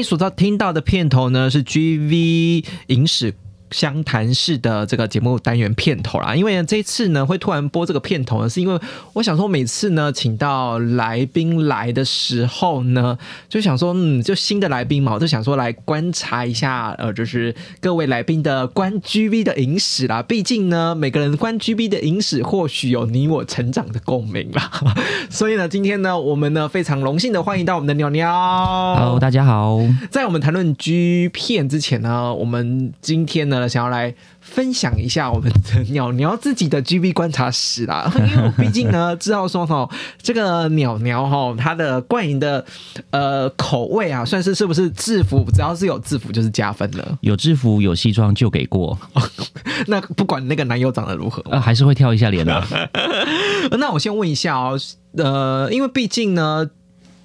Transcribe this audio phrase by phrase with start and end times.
[0.00, 3.34] 你所到听到的片头呢，是 GV 影史
[3.70, 6.34] 湘潭市的这个节目单元片头啦。
[6.34, 8.78] 因为呢，这次呢会突然播这个片头呢，是因为
[9.12, 20.22] 我想说，每次呢请到来宾来的时候呢，就想说，嗯，就新的来宾嘛，我就想说来观察一下，呃，就是各位来宾的关 GV 的影史啦。
[20.22, 24.70] 毕竟呢，每个人关 GV 的影史，或许有你我成长的共鸣啦。
[25.30, 28.30] 所以呢，今天呢，我们呢非常荣幸的欢迎到我们的鸟鸟。
[28.96, 29.78] Hello，大家好。
[30.10, 38.12] 在我们谈论 G 片之前呢，我们今天呢想要来分享一下我们的 鸟鸟自己的 GB 观察史啦。
[38.16, 39.88] 因为我毕竟呢 知道说哈，
[40.22, 42.64] 这个鸟鸟哈，它的冠营的
[43.10, 47.18] 呃口味啊，算是是不是制服，只要是有制服就是加分了。
[47.20, 48.98] 有制服有西装就给过，
[49.86, 52.62] 那不管那个男友长得如何，呃，还是会跳一下脸的。
[53.78, 54.78] 那我先问一下哦，
[55.16, 56.68] 呃，因为毕竟呢。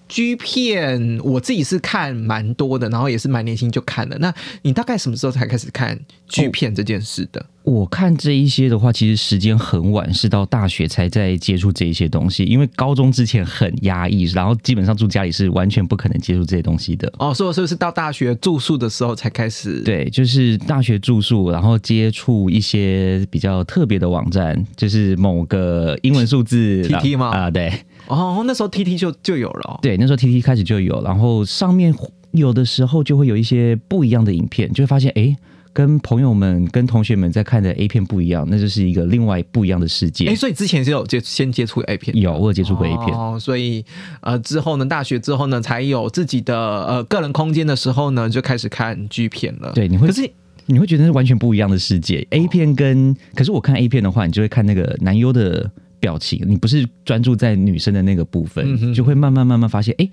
[0.07, 4.17] G 片我自己是看蛮多的，然后也是蛮年轻就看了。
[4.19, 7.43] 那你大概什么时候才开始看 G 片这件事的？
[7.63, 12.43] 我看这一些的话，其实时间很晚，是到大学才在接触这一些东西。
[12.43, 17.11] 因为高中之前很压抑，然后基本上住家里是完全不可能接触这些东西的。
[17.17, 19.81] 哦，所以是不是到大学住宿的时候才开始？
[19.81, 27.31] 对，就是大学住宿，然后接触一些比较特别的网站，就是某个英文数字 T T 吗？
[27.31, 27.73] 啊，对。
[28.07, 29.79] 哦，那时候 T T 就就有了、哦。
[29.81, 31.93] 对，那时候 T T 开始就有，然后上面
[32.31, 35.35] 有的时候就会有一些不一样的影片，就会发现哎。
[35.75, 40.25] 跟朋友们、跟同学们在看的 A 片不一样，那就是一个另外不一样的世界。
[40.27, 43.37] 哎，所以之前是有接先接触 A 片，有我有接触过 A 片哦。
[43.37, 43.83] 所以
[44.21, 49.73] 呃之后呢，大学之后呢，才有自己的呃个人空间的时候呢，就开始看 G 片了。
[49.75, 50.31] 对，你会可是
[50.67, 52.25] 你会觉得是完全不一样的世界。
[52.29, 55.69] A 片跟可是我看 A 片的话，你就会看那个男优的
[56.05, 60.07] 表情，你不是专注在女生的那个部分，嗯就会慢慢慢慢发现，哎，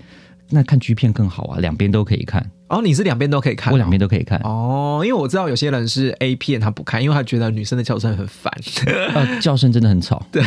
[0.48, 2.50] 那看 G 片更好啊，两边都可以看。
[2.68, 4.40] 哦，你是两边都可以看、我两边都可以看。
[4.44, 8.50] 哦，因为我知道有些人是 A 片他不看，因为他觉得女生的叫声很烦。
[9.14, 10.24] 呃，叫声真的很吵。
[10.32, 10.42] 对，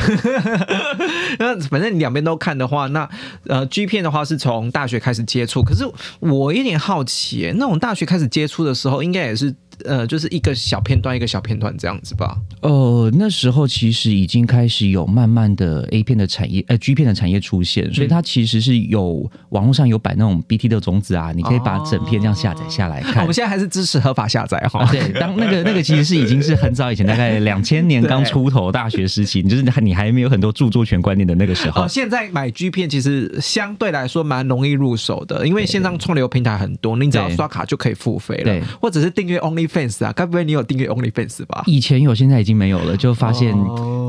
[1.37, 3.07] 那反正你两边都看的话，那
[3.45, 5.61] 呃 G 片的话是从大学开始接触。
[5.61, 5.85] 可是
[6.19, 9.53] 我有点好奇，那种大学开始接触的时候，应该也是
[9.83, 12.37] 呃，就是一个小片段一个小片段这样子吧？
[12.61, 23.21] 呃，那时候其实已经开始有慢慢的 A 片的产业，呃 G 片的产业出现，所以它其实是有网络上有摆那种 BT 的种子啊，你可以把整片这样下载下来看。
[23.21, 24.89] 我们现在还是支持合法下载哈、啊。
[24.91, 31.83] 对， 当那个那个其实是已经是很早以前，大概两千年刚出头大学时期，就是你还没有很多著作权观念的那个时候。
[31.83, 39.37] 哦，现在买 G 片其实相对来说蛮容易入手的，因为线上串流平台很多，你只要刷卡就可以付费了，对，或者是订阅
[39.67, 41.63] OnlyFans 啊，该不会你有订阅 OnlyFans 吧？
[41.65, 43.55] 以前有，现在已经没有了，就发现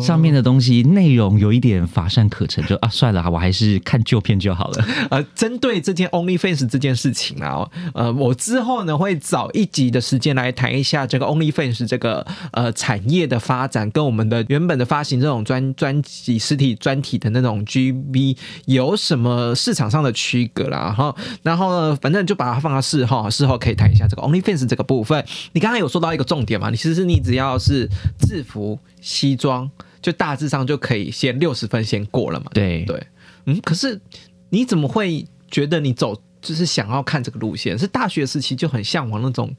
[0.01, 4.85] 上面的东西内容有一点乏善可陈，就啊算了，我还是看旧片就好了。
[5.11, 18.37] 呃，针对这件 OnlyFans 这件事情啊，呃，我之后呢会找一集的时间来谈一下这个 OnlyFans 这个呃产业的发展，跟我们的原本的发行这种专专辑实体专题的那种 GB
[18.67, 20.77] 有什么市场上的区隔啦。
[20.87, 25.25] 然后，然后呢，反正就把它放到事后，事后可以谈一下这个 OnlyFans 这个部分。
[25.53, 26.71] 你刚刚有说到一个重点嘛？
[26.71, 27.89] 你其实你只要是
[28.21, 29.71] 制服西装，
[30.03, 32.47] 就大致上就可以先六十分先过了嘛。
[32.53, 33.07] 对对，
[33.47, 34.01] 嗯，可是
[34.51, 37.79] 你怎么会觉得你走就是想要看这个路线？
[37.79, 39.55] 是大学时期就很向往那种。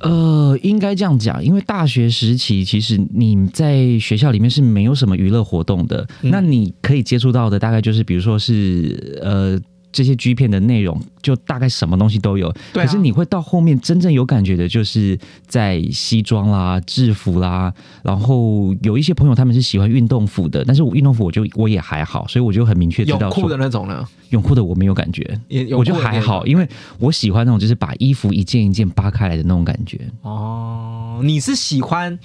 [0.00, 9.60] 呃，应该这样讲，因为大学时期其实你在学校里面是没有什么娱乐活动的，嗯那你可以接触到的大概就是，比如说是呃。
[9.92, 12.86] 这些 G 片的内容就大概什么东西都有，对啊。
[12.86, 17.72] 可是你会到后面真正有感觉的，就是在西装啦、制服啦，
[18.02, 26.66] 然后有一些朋友他们是喜欢运动服的，但是我运动服我就我也还好，所以我就很明确知道说泳裤的那种呢，泳裤的我没有感觉，也我就还好，因为
[26.98, 30.00] 我喜欢那种就是把衣服一件一件扒开来的那种感觉。
[30.22, 32.18] 哦，你是喜欢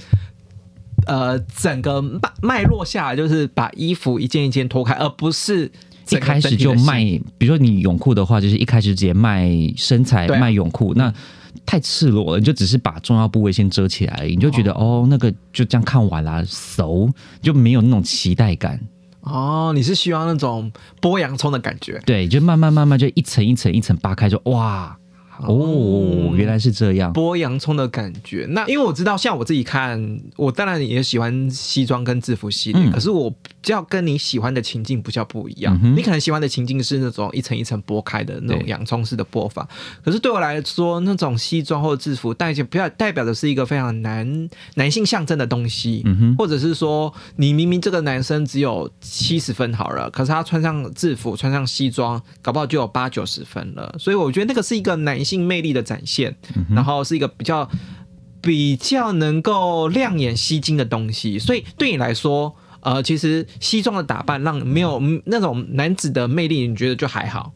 [1.06, 5.72] 呃整个脉脉络下来，就是把衣服一件一件脱开，而不是
[6.10, 7.04] 一开始就卖，
[7.38, 11.14] 比如说你泳裤的话，就是一开始直接卖身材、卖泳裤，那
[11.66, 17.12] 太赤裸了，你就只是把重要部位先遮起来，你就觉得哦，那个就这样看完了，熟
[17.42, 18.80] 就没有那种期待感。
[19.22, 20.72] 哦，你是希望那种
[21.02, 22.02] 剥洋葱的感觉？
[22.06, 24.98] 对，就慢慢慢慢就一层一层一层扒开，就哇。
[25.46, 28.46] 哦，原来是这样，剥洋葱的感觉。
[28.50, 35.80] 那因为我知道，像我自己看，我当然也喜欢西装跟制服系列，可是我比较跟你喜欢的情境比较不一样。
[35.96, 39.68] 你可能喜欢的情境是那种一层一层剥开的那种洋葱式的剥法，
[40.04, 46.04] 可是对我来说，那种西装或制服代表不要代表的是一个非常男男性象征的东西，
[46.38, 53.96] 或者是说你明明这个男生只有七十分好了，可是他穿上制服穿上西装，搞不好就有八九十分了。
[54.00, 55.27] 所以我觉得那个是一个男。
[55.28, 56.34] 性魅力的展现，
[56.70, 57.70] 然后是一个比较
[58.42, 67.52] 比较能够亮眼吸睛的东西，所以对你来说，呃，其实西装的打扮让没有那种男子的魅力，你觉得就还好？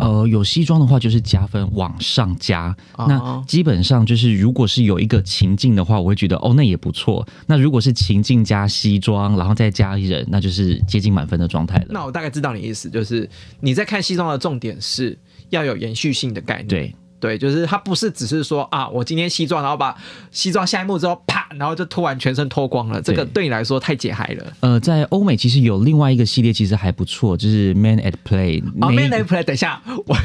[0.00, 7.26] 呃，有西装的话就是加分往上加，那基本上就是如果是有一个情境的话，我会觉得哦，那也不错。
[7.46, 11.86] 那如果是情境加西装，然后再加人，那就是接近满分的状态了。
[11.90, 13.28] 那我大概知道你意思，就是
[13.60, 15.18] 你在看西装的重点是。
[15.50, 19.96] 要有延续性的概念，对，就是他不是只是说啊，我今天西装，然后把
[20.30, 24.52] 西装下一幕之后，啪，然后就突然全身脱光了，这个对你来说太解嗨了。
[24.60, 28.62] 呃，在欧美其实有另外一个系列，其实还不错，就是 Man at Play。
[28.80, 30.16] 啊，Man at Play，等一下，我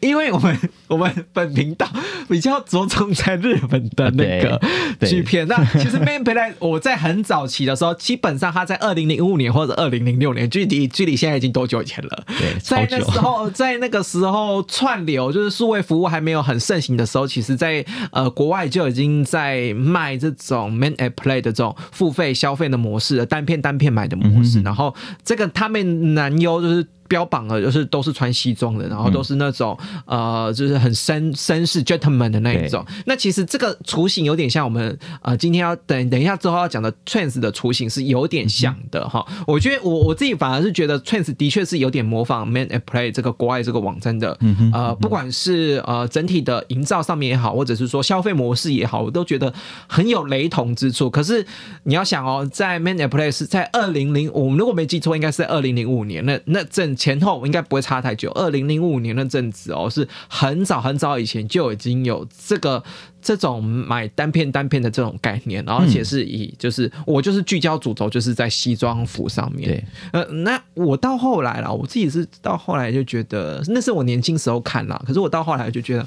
[0.00, 0.58] 因为我们
[0.88, 1.88] 我们本频道
[2.28, 4.60] 比较着重在日本的那个
[5.06, 12.24] 剧片，那其实 Man Play 我在很早期的时候，基本上他在二零零五年或者二零零六年，距离距离现在已经多久以前了？
[12.38, 24.94] 对，在那时候，在那个时候串流就是数位服务还没有很盛行的时候，其实，在呃国外就已经在卖这种 Man at Play 的这种付费消费的模式，单片单片买的模式，然后
[25.24, 26.86] 这个他们男优就是。
[27.08, 32.84] 标榜了就是都是穿西装的，然后都是那种呃，就是很绅绅士 gentleman 的那一种。
[33.06, 39.24] 那其实这个雏形有点像我们呃今天要等等一下之后要讲的 trans 的雏形是有点像的哈。
[39.46, 49.52] 我觉得我我自己反而是觉得 trans 的确是有点模仿 man at play 这个国外这个网站的嗯呃，不管是呃整体的营造上面也好，或者是说消费模式也好，我都觉得
[49.86, 51.08] 很有雷同之处。
[51.08, 51.46] 可是
[51.84, 56.95] 你要想哦，在 man at play 是在二零零五，如果没记错，应该是在二零零五年，那那正。
[56.96, 58.30] 前后应该不会差太久。
[58.32, 62.82] 二零零五年那阵子哦，是很早很早以前就已经有这个
[63.22, 69.68] 这种买单片单片的这种概念，而且是以就是我就是聚焦主轴就是在西装服上面。
[69.68, 76.06] 对，呃，那我到后来了，我自己是到后来就觉得那是我年轻时候看了，可是我到后来就觉得。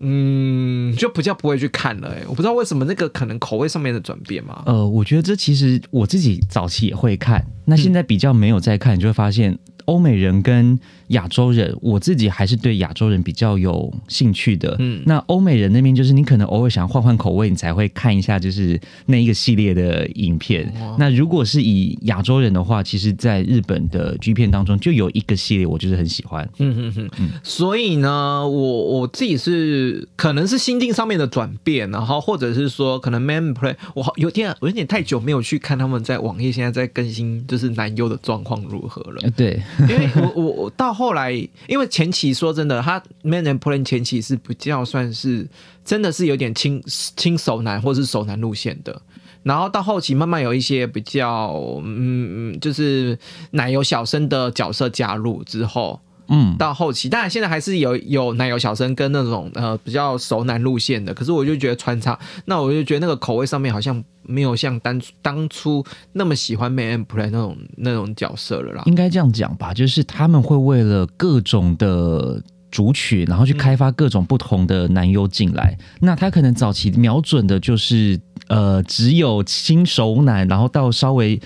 [0.00, 4.62] 嗯，就比较不会去看了哎，我不知道为什么那个可能口味上面的转变嘛。
[4.66, 10.78] 呃，我觉得这其实我自己早期也会看，那现在比较没有在看，你就会发现欧美人跟。
[11.14, 14.76] 亚洲人，我自己还是对亚洲人比较有兴趣的。
[14.80, 20.72] 嗯，那欧美人那边就是你可能偶尔想换换口味，你才会看一下就是那一个系列的影片。
[20.98, 26.48] 那如果是以亚洲人的话，其实在日本的 G 片当中就有一个系列，我就是很喜欢。
[26.58, 27.30] 嗯嗯嗯。
[27.42, 39.30] 所以呢，我我自己是可能是心境上面的转变，然后或者是说可能 Man Play，我有点我有点太久没有去看他们在网页现在在更新，就是男优的状况如何了。
[39.36, 40.94] 对，因为我我我到。
[40.94, 41.30] 后后来，
[41.68, 45.46] 因为前期说真的，他 Man and Plan 前期是比较算是
[45.84, 46.82] 真的是有点轻
[47.14, 49.02] 轻手男或是手男路线的，
[49.42, 51.52] 然后到后期慢慢有一些比较
[51.84, 53.18] 嗯，就是
[53.50, 56.00] 奶油小生的角色加入之后。
[56.28, 68.82] 嗯，到后期，当然现在还是有有奶油小生跟那种呃比较熟男路线的，可是我就觉得穿插，那我就觉得那个口味上面好像没有像当当初那么喜欢 Man Play 那种那种角色了啦。
[68.86, 75.76] 应该这样讲吧，就是他们会为了各种的主曲，然后去开发各种不同的男优进来。
[76.00, 81.40] 那他可能早期瞄准的就是呃只有新熟男，然后到稍微。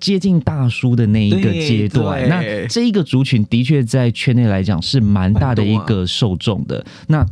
[0.00, 6.84] 接近大叔的那一个阶段，那这一个族群的确在圈内来讲是蛮大的一个受众的。
[7.08, 7.24] 那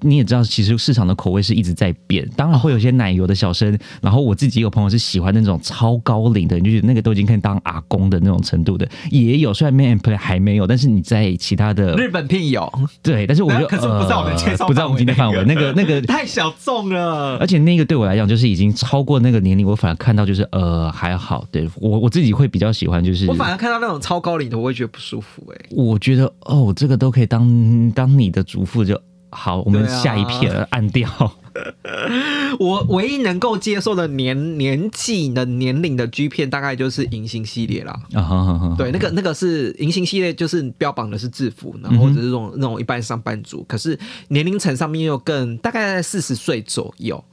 [0.00, 3.76] 你也知道，其实市场的口味是一直在变，当然会有些奶油的小生。
[4.00, 9.54] 然后我自己有朋友是喜欢那种超高龄的，就觉得那个都已经可以当阿公的那种程度的，也有。
[9.54, 12.70] 虽然 Man Play 还没有，但是你在其他的日本片有，
[13.02, 13.26] 对。
[13.26, 15.44] 但是我就可是不在我们介绍，不在我们今天范围。
[15.44, 21.46] 那个那个太小众了，而且那个对我来讲就是已经超过那个年龄，我反而看到就是呃还好。
[21.50, 25.42] 对我我自己会比较喜欢，就是我反而看到那种超高龄的，我会觉得不舒服。
[25.52, 29.00] 哎，我觉得哦，这个都可以当当你的主妇就。
[29.30, 31.08] 好，我们下一片按掉。
[32.60, 37.98] 我唯一能够接受的年年纪的年龄的 G 片，大概就是银星系列啦。
[38.12, 47.24] 啊哈哈哈，对，那个那个是银星系列，就是标榜的是制服，然后或者是这种那种一般上班族，可是年龄层上面又更大概在四十岁左右。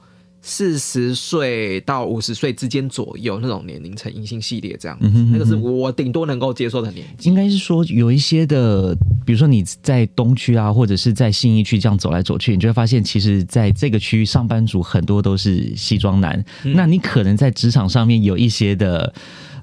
[0.46, 7.30] 四十岁到五十岁之间左右那种年龄层银杏系列这样子，那个是我顶多能够接受的年纪。
[7.30, 16.44] 应该是说有一些的，比如说你在东区啊，或者是在信义区这样走来走去，你就会发现，其实在这个区域上班族很多都是西装男。
[16.62, 19.14] 那你可能在职场上面有一些的，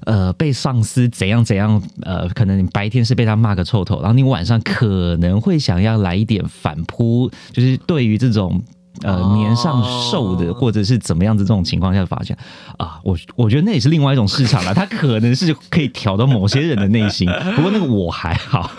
[0.04, 8.60] 呃，被上司怎样怎样，呃，可能你白天是被他骂个臭头，然后你晚上可能会想要来一点反扑，就是对于这种。
[9.02, 12.36] 呃，年上瘦的，或者是怎么样子这种情况下发现
[12.76, 17.28] 啊，我我觉得那也是另外一种市场了， 它可能是可以挑到某些人的内心。
[17.56, 18.70] 不过那个我还好。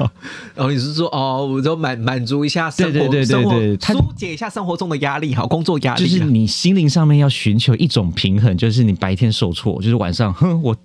[0.56, 6.08] 然 后你是说哦，我就满满足一下生活，对对对对对，疏解一下生活中的压力，好，工作压力。
[6.08, 10.75] 就是你心灵上面要寻求一种平衡，就是你白天受挫，就是晚上，哼，我。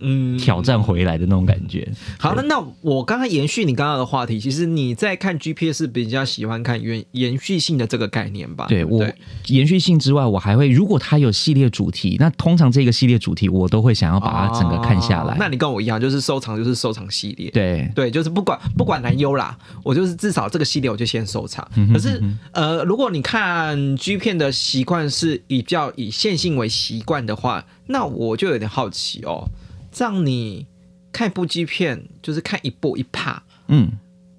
[0.00, 1.88] 嗯，挑战回来的那种感觉。
[2.18, 8.66] 好那，那我刚刚延续你刚刚的话题，其实你在看 GPS 比较喜欢看延延续性的这个概念吧？
[8.68, 9.06] 对我
[9.46, 15.36] 延续性之外，我还会如果它有系列主题，那通常这个系列主题我都会想要把它整个看下来。
[15.38, 17.50] 那你跟我一样，就是收藏就是收藏系列。
[17.50, 21.66] 对对，就是不管不管男优啦，我就是至少这个系列我就先收藏。
[21.92, 22.22] 可是
[22.52, 29.48] 呃，如果你看 G 片的习惯是比较以线性为习惯的话，那我就有点好奇哦。
[29.96, 30.66] 让你
[31.10, 33.92] 看一部机片，就是看一部一趴，嗯，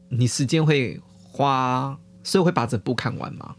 [0.09, 3.55] 你时间会花，所以会把整部看完吗？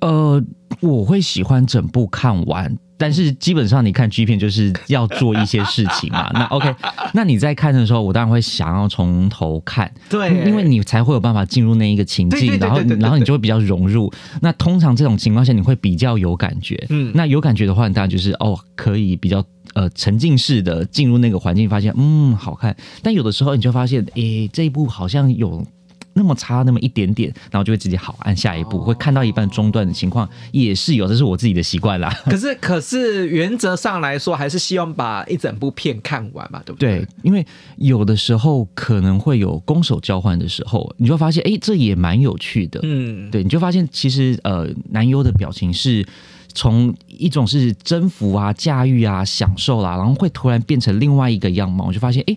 [0.00, 0.42] 呃，
[0.80, 6.30] 我会喜欢整部看完，但是基本上你看 G 片就是要做一些事情嘛。
[6.34, 6.74] 那 OK，
[7.14, 14.12] 那你在看的时候，我当然会想要从头看，对，因为你才会有办法进入那一个情境，然后然后你就会比较融入。
[14.42, 19.42] 那通常这种情况下，你会比较有感觉，嗯，那有感觉的话，你当然就是哦，可以比较。
[19.74, 25.64] 呃，沉浸式的进入那个环境，发现嗯好看，但有的时候你就发现，诶，这一部好像有
[26.18, 32.12] 那么差那么一点点，然后就会直接好按下一步，会看到一半中断的情况也是有，这是我自己的习惯啦。
[32.26, 36.98] 可是可是原则上来说，还是希望把一整部片看完嘛，对不对？
[36.98, 37.46] 对，因为
[37.76, 42.80] 有的时候可能会有攻守交换的时候，你就发现，哎，这也蛮有趣的。
[42.82, 46.04] 嗯，对，你就发现其实呃，男优的表情是。
[46.54, 52.36] 从一种是征服啊、驾驭啊、享受啦，然后会突然变成另外一个样貌，我就发现，哎，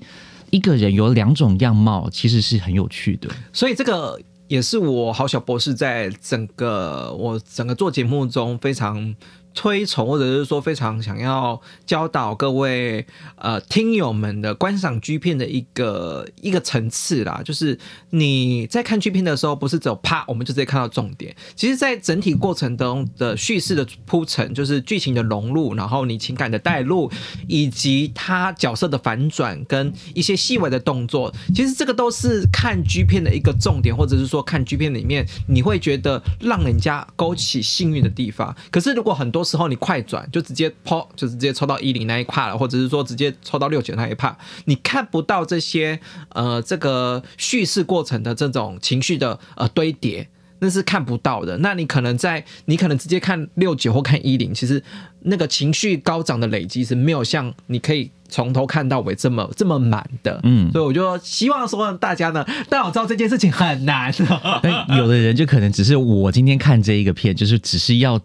[0.51, 3.27] 一个人有两种样貌，其实是很有趣的。
[3.51, 9.15] 所以这个也是我好小博士在整个我整个做节目中非常。
[9.53, 13.05] 推崇或者是说非常想要教导各位
[13.35, 17.77] 呃听友们的观赏剧片的一个一个层次啦，就是
[18.11, 27.11] 你在看剧片的时候，不是只有啪我们就直接看到重点，其实，在整体过程中的叙事的铺陈，就是剧情的融入，然后你情感的带入，
[27.47, 38.55] 以及他角色的反转跟一些细微的动作，其实这个都是看剧片的一个重点，或者是说看剧片里面你会觉得让人家勾起幸运的地方。
[38.69, 50.29] 可是如果很多时候你快转就直接抛，就直接抽到一零那一帕了，或者是说直接抽到六九那一帕，你看不到这些呃这个叙事过程的这种情绪的呃堆叠。
[50.61, 51.57] 那是看不到的。
[51.57, 54.81] 那你可能在你可能直接看六九或看一零，其实
[55.23, 60.39] 那个情绪高涨的累积是没有像你可以从头看到尾这么这么满的。
[60.43, 64.13] 嗯，所以我就希望说大家呢，但我知道这件事情很难。
[64.63, 68.19] 但有的人就可能只是我今天看这一个片，就是只是要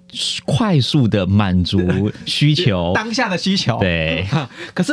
[0.44, 1.80] 快速的满足
[2.26, 3.78] 需求，当下的需求。
[3.80, 4.26] 对，
[4.72, 4.92] 可是。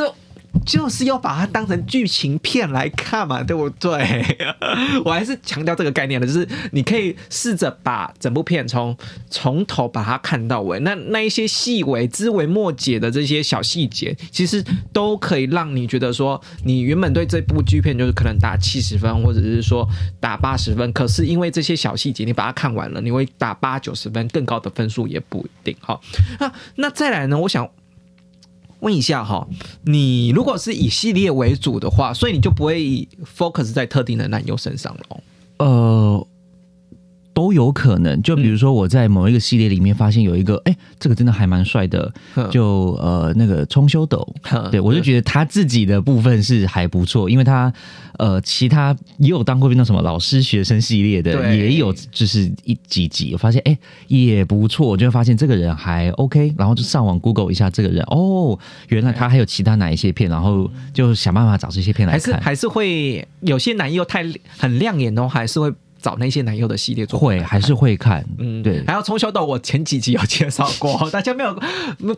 [0.64, 4.24] 就是要把它当成剧情片来看嘛，对不对？
[5.04, 8.96] 我还是强调这个概念的，就是你可以试着把整部片从
[9.30, 19.86] 从头把它看到尾，那那一些细微、枝微末节的这些小细节，其实都可以让你觉得说，你原本对这部剧片就是可能打七十分，或者是说
[20.18, 25.76] 打八十分，可是因为这些小细节，你把它看完了，你会打八九十分，更高的分数也不一定。
[25.80, 26.00] 好，
[26.40, 27.38] 那那再来呢？
[27.38, 27.68] 我想。
[28.84, 29.48] 问一下哈，
[29.82, 35.20] 你如果是以系列为主的话，所以你就不会 focus 在特定的男友身上了。
[35.58, 36.26] 呃。
[37.34, 42.10] 都有可能，就比如说我在某一个系列里面发现有一个，哎，这个真的还蛮帅的，
[42.50, 44.26] 就呃那个冲修斗，
[44.70, 47.72] 对我就觉得他自己的部分是还不错，因为他
[48.18, 53.76] 呃其他也有当过那什么老师学生系列的，也有就是一几集，我发现哎
[54.06, 58.56] 也不错，我就会发现这个人还 OK，然后就上网 Google 一下这个人，哦，
[58.88, 64.24] 原来他还有其他哪一些片，然后就想办法找这些片来看，还是还是会有些男优太
[64.56, 65.74] 很亮眼哦，还是会。
[66.04, 67.26] 找那些男优的系列作品？
[67.26, 71.54] 会还是会看，嗯，对还有冲修斗，我前几集有介绍过， 大家没有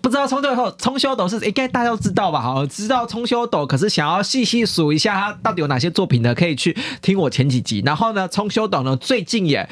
[0.02, 2.40] 不知道冲修斗冲修斗是应该大家都知道吧？
[2.40, 6.34] 好，知道冲修斗，可是想要细细数一下他到底有哪些作品呢？
[6.34, 7.80] 可以去听我前几集。
[7.86, 9.68] 然后呢，冲修斗呢最近也。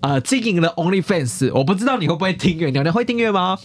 [0.00, 3.58] 呃，经营了 OnlyFans，我不知道你会不会订阅，娘娘会订阅吗？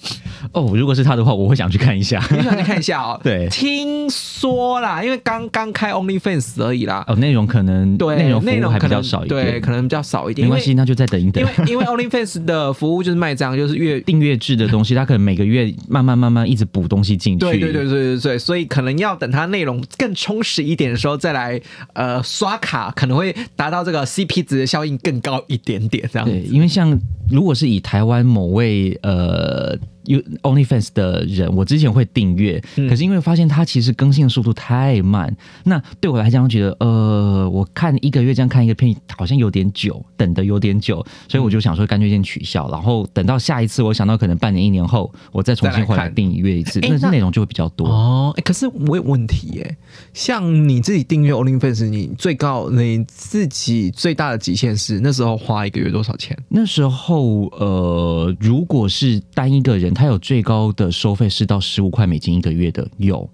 [0.52, 2.20] 哦，如果是他的话，我会想去看一下。
[2.32, 3.20] 你想去看一下哦。
[3.24, 7.04] 对听说啦，因为刚刚开 OnlyFans 而已啦。
[7.08, 10.48] 哦，内容可能对，内容服内容务还比较少一点，对，可能比较少一点。
[10.48, 11.48] 没关系，那就再等一等因。
[11.48, 17.40] 为因为 OnlyFans 的服务就是卖这样，就是月 订阅制的东西，它可能每个月慢慢慢慢一直补东西进去。
[17.40, 21.62] 对对对对对对，所以可能要等它内容更充实一点的时候再来
[21.94, 27.00] 呃刷卡，可能会达到这个 CP 值的效应更高一点点这样对，因为像
[27.30, 47.88] 如果是以台湾某位呃 You OnlyFans 的人，我之前会订阅，嗯可是因为发现它其实更新的速度太慢，那对我来讲，觉得呃，我看一个月这样看一个片好像有点久，等的有点久，所以我就想说干脆先取消，然后等到下一次，我想到可能半年一年后，我再重新回来订阅一次，那但是内容就会比较多。
[47.88, 49.78] 哦，欸可是我有问题耶，
[50.14, 56.38] 像你自己订阅 OnlyFans，你最高你自己最大的极限是那时候花一个月多少钱？
[56.50, 63.30] 那时候，呃，如果是单一个人，他有最高的收费是到十五块美金一个月的，有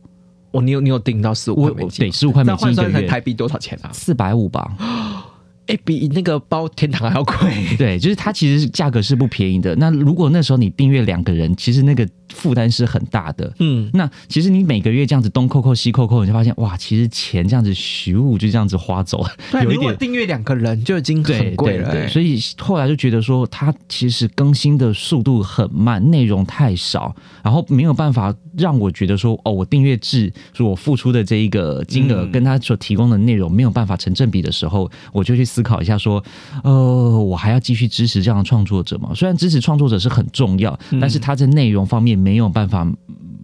[0.52, 2.00] 哦，你有你有订到十五我块美金？
[2.00, 3.90] 对十五块美金一个月台币多少钱啊？
[3.94, 4.76] 四百五吧。
[5.68, 7.36] 哎、比那个包天堂还要贵。
[7.78, 9.76] 对，就是它其实价格是不便宜的。
[9.76, 12.04] 那如果那时候你订阅两个人，其实那个
[12.40, 13.54] 负担是很大的。
[13.60, 19.98] 嗯，那其实你每个月这样子东扣扣西扣扣，你就发现哇，其实钱这样子虚物就这样子花走了，对，有一如果点。
[20.00, 22.08] 订阅两个人就已经很贵了。
[22.08, 36.24] 所以后来就觉得说，它其实更新的速度很慢，内容太少，然后没有办法让我觉得说，哦，我订阅制，说我付出的这一个金额嗯跟他所提供的内容没有办法成正比的时候，我就去思考一下说，
[36.64, 39.12] 呃，我还要继续支持这样的创作者吗？
[39.14, 42.88] 虽然支持创作者是很重要，嗯但是他在内容方面没没有办法。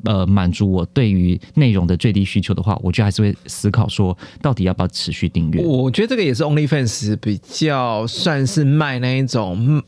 [0.07, 5.59] 呃，满足我对于内容的最低需求的话，我就还是会思考说，到底要不要持续订阅？
[5.63, 9.81] 我觉得这个也是 OnlyFans 比较算是卖那一种，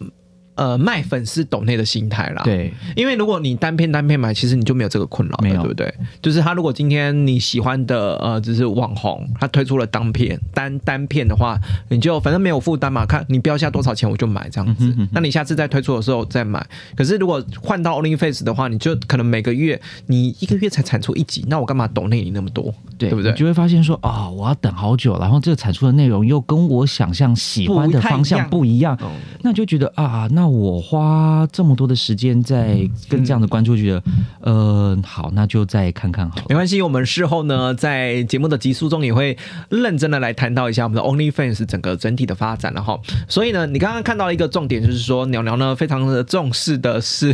[0.57, 2.41] 呃，卖粉丝抖内的心态啦。。
[2.43, 5.93] 对，因为如果你单片单片买，其实你就没有这个困扰了，没有对不对？
[6.21, 14.93] 就是他如果今天你喜欢的呃，就是网红，他推出了单片单单片的话，你就反正没有负担嘛，看你标下多少钱我就买这样子。
[15.11, 16.65] 那你下次再推出的时候再买。
[16.95, 22.73] 可是如果换到 OnlyFace 的话，你就可能每个月你一个月才产出一集，那我干嘛抖内你那么多？
[22.97, 29.11] 对对不对你就会发现说，啊、我要等好久，然后这个产出的内容又跟我想象喜欢的方向不一样，哦
[29.43, 34.03] 那就觉得啊，那我花这么多的时间在跟这样的关注，觉得，
[34.41, 36.43] 呃，好，那就再看看好了。
[36.49, 39.37] 没关系，我们事后呢，在节目的集数中也会
[39.69, 42.99] 认真的来谈到一下我们的 OnlyFans 整个整体的发展了哈。
[43.27, 47.33] 所以呢，你刚刚看到了一个重点，就是说鸟鸟呢非常的重视的是，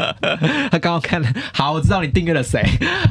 [0.70, 2.62] 他刚刚看了，好，我知道你订阅了谁，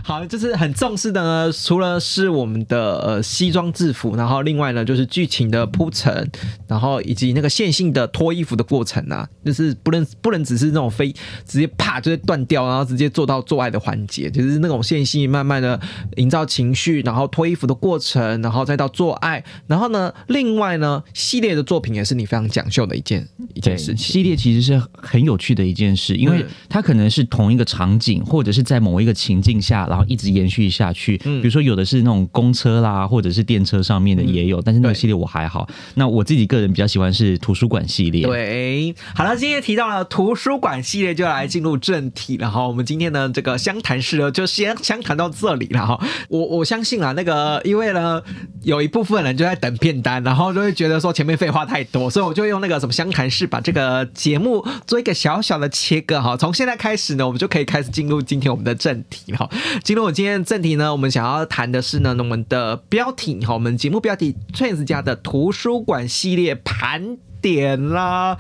[0.04, 6.30] 好，就是很重视的呢，除了是我们的呃西装制服，然后另外呢就是剧情的铺陈，
[6.68, 11.12] 然后以及那个线性的脱衣服的过程啊，就是不能不能只是那种非
[11.46, 15.80] 直接啪就会断掉，然后直接做到做爱的环节，就是那种线性慢慢的
[16.18, 23.98] 营造情绪，然后脱衣服的过程，然后再到做爱，然后呢，另外呢，系列的作品也是你非常讲究的一件一，件事情。
[23.98, 31.20] 系列其实是很有趣的一件事，因为嗯它可能是同一个场景，或者是在某一个情境下，然后一直延续下去。
[31.26, 35.68] 嗯比如说有的是那种公车啦，或者是电车上面的也有，但是那个系列我还好。
[35.96, 38.24] 那我自己个人比较喜欢是图书馆系列。
[38.26, 42.68] 对，好了，那今天提到了图书馆系列，就来进入正题了哈。
[42.68, 46.04] 我们今天呢，这个相谈室呢，就先相谈到这里了哈。
[46.30, 48.20] 我我相信啊，那个因为呢，
[48.64, 56.36] 有一部分人就在等片单，然后就会觉得说前面废话太多，所以我就用那个什么相谈室把这个节目做一个小小的切割哈。
[56.36, 59.48] 从现在开始呢，我们就可以开始进入今天我们的正题哈。
[59.84, 67.20] 进入我今天正题呢，我们想要谈的是呢，我们的标题哈，我们节目标题 Trans 家的图书馆系列盘。
[67.42, 68.38] 点啦，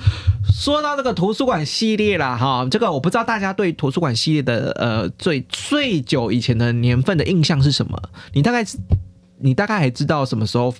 [0.51, 8.01] 说到这个图书馆系列啦，哈，这个我不知道大家对图书馆系列的呃最最久以前的年份的印象是什么？
[8.33, 8.65] 你大概
[9.39, 10.73] 你大概还知道什么时候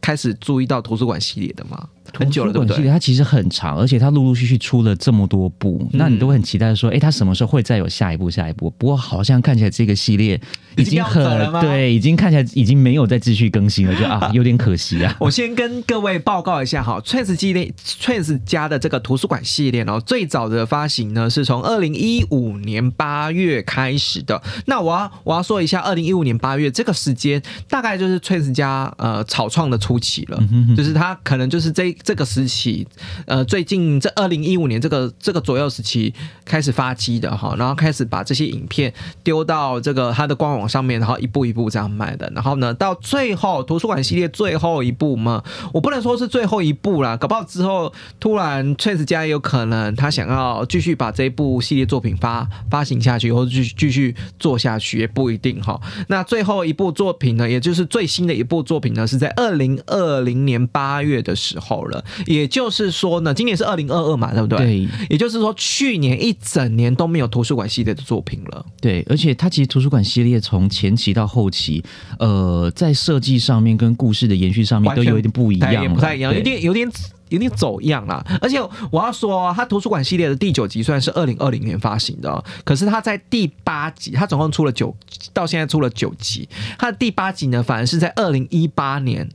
[0.00, 1.88] 开始注意到图书馆系列的吗？
[2.14, 2.76] 很久了，对不对？
[2.76, 8.70] 系列它其实很长，而且它陆陆续续出了这么多部，那你都会很期待说，哎、它什么时候会再有下一部、下一部？
[8.78, 10.40] 不过好像看起来这个系列
[10.76, 15.16] 已已经很了吗对，已经看起来已经没有再继续更新了，就啊， 有点可惜啊。
[15.18, 24.40] 我先跟各位报告一下哈，Trans 系列 Trans 家的这个图书馆系列呢，最早的发行呢是从二零一五年八月开始的。
[24.66, 30.38] 那我要我要说一下，二零一五年八月这个时间，大概就是 Trans 家呃草创的初初期了，
[30.76, 32.86] 就是他可能就是这这个时期，
[33.24, 36.12] 呃，最近这二零一五年这个这个左右时期
[36.44, 38.92] 开始发机的哈，然后开始把这些影片
[39.24, 55.80] 丢到这个他的官网上面，然后一步一步这样卖的，然后呢，到最后图书馆系列最后一步嘛，我不能说是最后一步啦，搞不好之后突然 Trace 家有可能他想要继续把这一部系列作品发发行下去，或者继续继续做下去也不一定哈。
[56.08, 62.04] 那最后一部作品呢，也就是最新的一部作品呢，是在二零二零年八月的时候了。
[62.26, 64.58] 也就是说呢，今年是二零二二嘛，对不对？
[64.58, 68.64] 对也就是说，去年一整年都没有图书馆系列的作品了。
[68.80, 71.84] 对，而且它其实图书馆系列从前期到后期，
[72.18, 76.88] 呃，在设计上面跟故事的延续上面都有一点不一对样不太一样，有点有点
[77.28, 78.24] 有点走样啦。
[78.40, 78.58] 而且
[78.90, 84.96] 我要说，它图书馆系列的第九集虽然是二零二零年发行的哦，可是它在第八集，它总共出了九，
[85.32, 86.48] 到现在出了九集。
[86.78, 89.28] 它的第八集呢，反而是在二零一八年。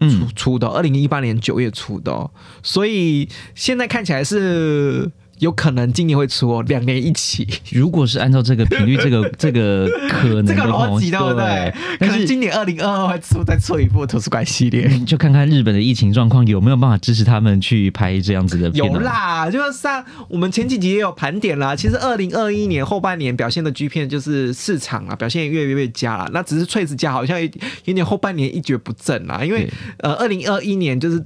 [0.00, 2.30] 出嗯，出的，二零一八年九月出的、哦，
[2.62, 11.72] 所以现在看起来是有可能今年会出哦，两年一起，如果是按照这个频率，这个 这个可能这个逻辑对不对？
[11.72, 14.88] 可但是能今年二零二二会出再出一部图书馆系列。
[15.06, 19.00] 就看看日本的疫情状况有没有办法支持他们去拍这样子的片、有哦。
[19.00, 21.74] 啦，就是像我们前几集也有盘点啦。
[21.74, 26.28] 其实二零二一年后半年表现的 G 片就是市场啊，表现越来越佳啦。
[26.32, 27.48] 那只是翠子家好像有
[27.84, 31.22] 有点后半年一蹶不振啦，因为呃，二零二一年就是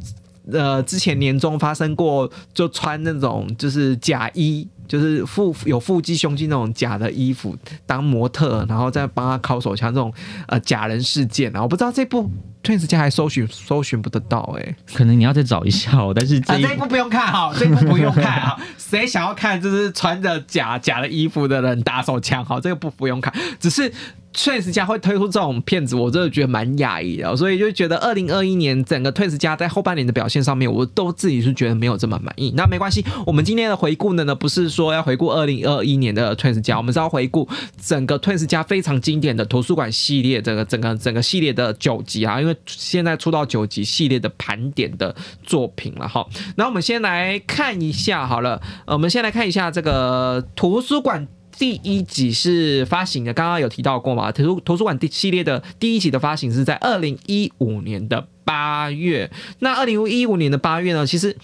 [0.50, 4.68] 呃之前年中发生过，就穿那种就是假衣。
[4.88, 10.12] 就是腹有腹肌、胸肌那种假的衣服当模特，然后再帮他敲手枪这种
[10.48, 12.28] 呃假人事件啊，我不知道这部
[12.62, 16.12] Twins 家还搜寻搜寻不得到哎、可能你要再找一下哦。
[16.14, 18.60] 但是这啊，一这一部不用看哈， 这一部不用看哈。
[18.78, 23.32] 谁想要看就是穿着假假的衣服的人打手枪哈，这个不不用看。
[23.58, 23.92] 只是
[24.34, 32.50] Twins 家会推出这种片子，我真的觉得蛮讶异的，所以就觉得二零二一年整个 Twins 家在后半年的表现上面，我都自己是觉得没有这么满意。
[32.56, 37.46] 那没关系，我们今天的回顾呢，呢不是说要回顾二零二一年的 Twins 家，我们是要回顾
[37.78, 46.26] 整个 Twins 家非常经典的图书馆系列，整个整个整个系列的九集啊，因为现在出到九集系列的盘点的作品了哈。
[46.56, 51.26] 那我们先来看一下好了，呃我们先来看一下这个图书馆。
[51.58, 54.32] 第一集是发行的，刚刚有提到过嘛？
[54.32, 59.30] 图书图书馆第系列的第一集的发行是在二零一五年的八月。
[59.58, 61.36] 那二零一五年的八月呢，其实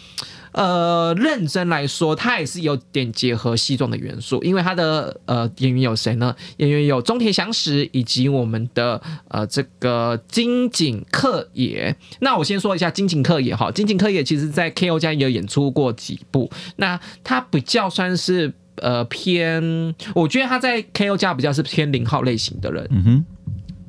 [0.58, 6.34] 呃，认真来说，它也是有点结合西装的元素，因为它的呃演员有谁呢？
[6.56, 11.94] 演员有中田祥史以及我们的呃这个金井克也。
[12.20, 18.52] 那我先说一下金井克也哈，金井克也其实在 KO 家也有演出过几部，那他比较算是。
[18.80, 23.24] 呃，偏，我觉得他在 KO 家比较是偏零号类型的人，嗯哼，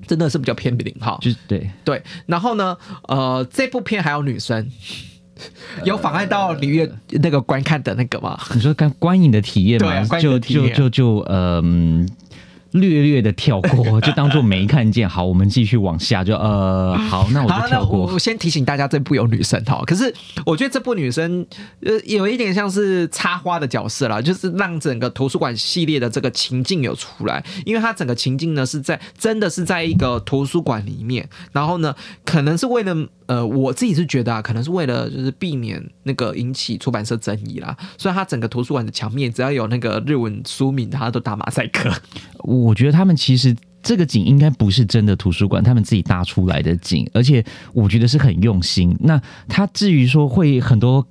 [0.07, 1.19] 真的是比较偏零号。
[1.21, 2.75] 就是对，对，然后呢，
[3.07, 4.67] 呃，这部片还有女生，
[5.85, 8.39] 有妨碍到你阅那个观看的那个吗？
[8.53, 11.61] 你说看观影的体验嘛，就就就就呃。
[11.63, 12.07] 嗯
[12.73, 15.09] 略略的跳过， 就当做没看见。
[15.09, 16.23] 好，我们继续往下。
[16.23, 18.01] 就呃，好，那我就跳过。
[18.01, 19.81] 我我先提醒大家，这部有女生哈。
[19.87, 20.13] 可是
[20.45, 21.43] 我觉得这部女生
[21.81, 32.95] 呃有一点像是插花的角色啦，就是让整个图书馆系列的这个情境有出来，因为它整个情境呢是在真的是在一个图书馆里面，然后呢可能是为了
[33.29, 41.89] 呃我自己是觉得啊，可能是为了就是避免那个引起出版社争议啦，虽然它整个图书馆的墙面只要有那个日文书名，它都打马赛克。
[42.39, 48.93] 我觉得他们其实这个景应该不是真的图书馆，他们自己搭出来的景，而且我觉得是很用心。
[48.99, 51.07] 那他至于说会很多。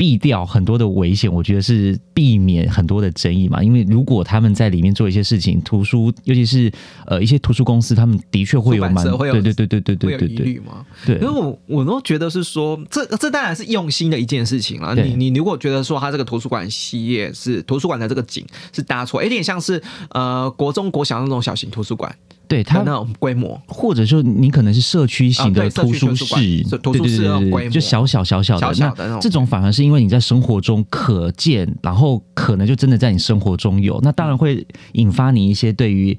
[0.00, 3.62] 避掉很多的危险，我觉得是避免很多的争议嘛。
[3.62, 6.72] 因为如果他们在里面做一些事情，图书尤其是
[7.06, 10.62] 呃一些图书公司，他们的确会有蛮会有对对对对对对对？
[11.04, 14.94] 对因为我我都觉得是说，这这当然是用心的一件事情了。
[14.94, 19.82] 你你如果觉得说他这个图书馆系列是图书馆的这个景是搭错，有点像是
[20.12, 22.16] 呃国中国小那种小型图书馆
[22.50, 26.34] 对，它他那种规模，或者说你可能是社区型的图书室，
[26.68, 36.18] 对对对对对，就小小小小的小小的那种这种反而是因为你在生活中可见，然后可能就真的在你生活中有，那当然会引发你一些对于。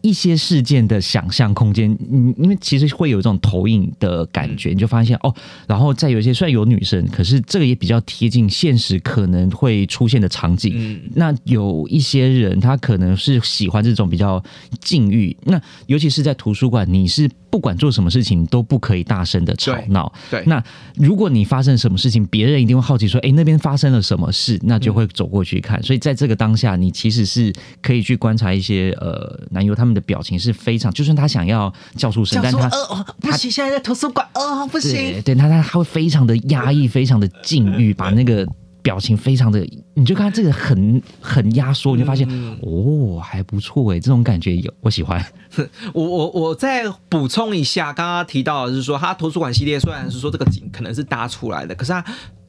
[0.00, 5.34] 一些事件的想象空间，嗯，因为其实会有这种投影的感觉，你就发现哦，
[5.66, 10.72] 然后再有一些虽然有女生，可是这个也比较贴近现实可能会出现的场景。
[10.76, 14.42] 嗯，那有一些人他可能是喜欢这种比较
[14.80, 20.12] 禁欲，那尤其是在图书馆，你是不不管做什么事情都不可以大声的吵闹。
[20.30, 20.62] 对，那
[20.94, 25.82] 如果你发生什么事情，别人一定会好奇说：“哎，那边发生了什么事？”那就会走过去看。
[25.82, 38.46] 所以在这个当下，你其实是可以去观察一些呃男友他们的表情是非常，就算他想要叫出声，但他呃不行，现在在图书馆，呃不行，对，他他他会非常的压抑， 非常的禁欲，把那个。
[38.88, 39.60] 表情非常的，
[39.92, 42.26] 你就看这个很很压缩，你就发现
[42.62, 45.22] 哦还不错哎，这种感觉有我喜欢。
[45.92, 52.02] 我我我再补充一下，刚刚提到的是说，他图书馆系列虽然是说这个景可能是搭出来的，可是他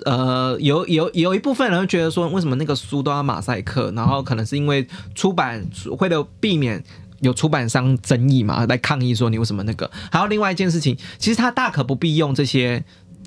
[0.05, 3.91] 呃有有有一部分人会觉得说，为什么那个书都要马赛克？
[3.91, 5.61] 然后可能是因为出版
[5.99, 6.81] 为了避免
[7.19, 9.91] 有出版商争议嘛，来抗议说你为什么那个？
[10.09, 12.81] 还有另外一件事情，其实他大可不必用这些。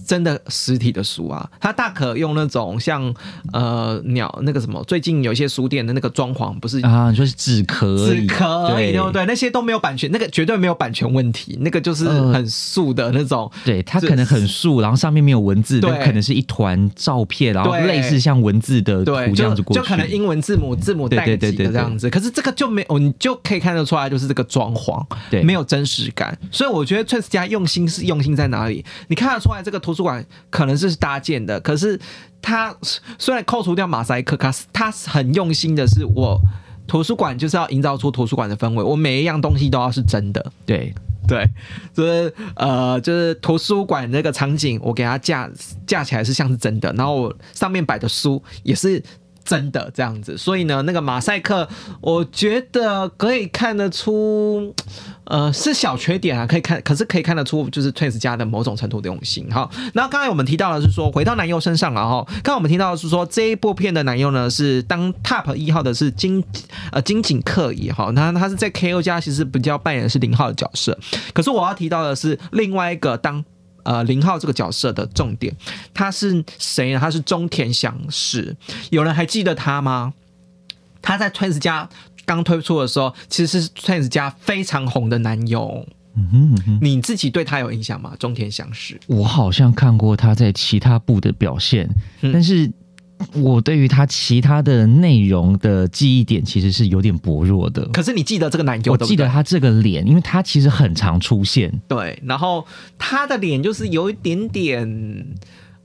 [0.06, 3.14] 真的实体的书啊，它大可用那种像
[3.52, 9.24] 呃鸟那个什么，最近有一些书店的那个装潢不是啊，你说是纸壳，纸壳对不对？
[9.26, 13.50] 那些都没有版权，那个绝对没有版权问题，那个就是很素的那种。
[13.64, 22.10] 对，它可能很素，然后上面没有文字，对，可能是一团照片，然后类似像文字的图这样子过去，就可能英文字母字母带几个这样子。
[22.10, 26.36] 可是这个就没有，你就可以看得出来，就是这个装潢对没有真实感。
[26.50, 28.84] 所以我觉得 t r a e 家用心是用心在哪里？
[29.06, 29.91] 你看得出来这个图。
[29.92, 32.00] 图书馆可能是搭建的，可是
[32.40, 32.74] 他
[33.18, 36.40] 虽然扣除掉马赛克，可是他很用心的是，我
[36.86, 40.50] 图书馆就是要营造出图书馆的氛围，我每一样东西都要是真的。
[40.64, 40.94] 对
[41.28, 41.46] 对，
[41.92, 45.50] 就是呃，就是图书馆那个场景，我给它架
[45.86, 49.02] 架起来是像是真的，然后我上面摆的书也是。
[49.44, 51.68] 真的这样子，所以呢，那个马赛克，
[52.00, 54.74] 我觉得可以看得出，
[55.24, 59.48] 呃，是小缺点啊，可以看，可是可以看得出，就是 Twins 家的某种程度的用心。
[59.50, 62.24] 好，那刚才我们提到的是说，回到男优身上了哈。
[62.34, 66.42] 刚刚我们听到的是说，这一部片的男优呢是当 Top 一号的是金
[66.90, 70.98] 呃金井克也哈，那他是在 KO 家其实比较扮演是零号的角色，
[71.32, 73.44] 可是我要提到的是另外一个当。
[73.82, 75.54] 呃，零号这个角色的重点，
[75.92, 77.00] 他是谁呢？
[77.00, 78.56] 他是中田祥史，
[78.90, 80.12] 有人还记得他吗？
[81.00, 81.88] 他在 Twins 家
[82.24, 85.86] 刚推出的时候，其实是 Twins 家非常红的男友。
[86.14, 88.14] 嗯哼，你自己对他有印象吗？
[88.18, 91.88] 中田祥史，我好像看过他在其他部的表现，
[92.32, 92.70] 但是。
[93.34, 97.84] 我对于他其他的内容的记忆点其实是有点薄弱的。
[97.92, 98.92] 可是你记得这个男优？
[98.92, 101.72] 我记得他这个脸，因为他其实很常出现。
[101.88, 102.66] 对，然后
[102.98, 105.26] 他的脸就是有一点点，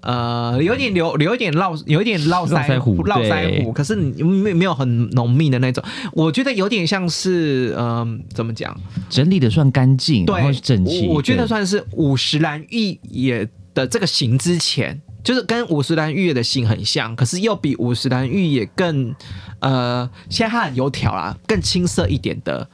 [0.02, 3.72] 呃，有点留，有一点络，有一点络腮胡，络腮胡。
[3.72, 8.76] 可是没没有很浓密的那种，我觉得有点像是，嗯，怎么讲？
[9.10, 11.08] 整理的算干净，然后整齐。
[11.08, 15.02] 我觉得算是五十岚玉也的这个型之前。
[15.28, 19.14] 就是跟五十岚玉也的性很像，可是又比五十岚玉也更，
[19.60, 22.70] 呃，现在它很油条啦，更青涩一点的。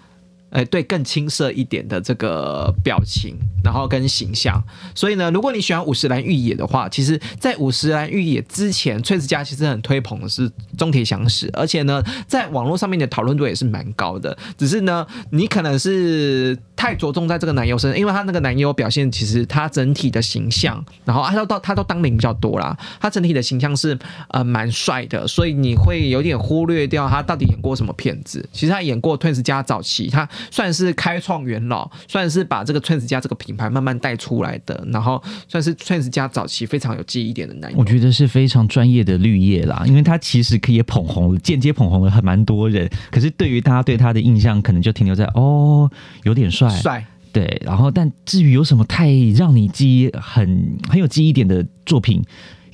[0.52, 4.64] 哎，对，更青涩一点的这个表情，然后跟形象。
[4.94, 14.38] 所以呢，如果你喜欢五十岚玉野的话，其实，在五十岚玉野之前，崔子家其实很推捧的是中铁祥史，而且呢，在网络上面的讨论度也是蛮高的。
[14.56, 23.98] 只是呢，你可能是太着重在这个男优身上，因为他那个男优表现，其实他整体的形象，然后他都到他都当零比较多啦，他整体的形象是
[24.30, 28.48] 呃蛮帅的，所以你会有点忽略掉他到底演过什么片子。
[28.52, 30.28] 其实他演过 Twins 家早期，他。
[30.52, 37.80] 算是开创元老，算是把这个 Twins 家这个品牌慢慢带出来的，然后算是 Twins 家早期非常有记忆点的男人。
[37.80, 42.90] 我觉得是非常专业的绿叶啦，因为他其实可以捧红，间接捧红了很蛮多人。
[43.12, 45.90] 可是对于大家对他的印象，可能就停留在哦，
[46.24, 47.62] 有点帅，帅对。
[47.66, 52.24] 然后，但至于有什么太让你记忆很很有记忆点的作品？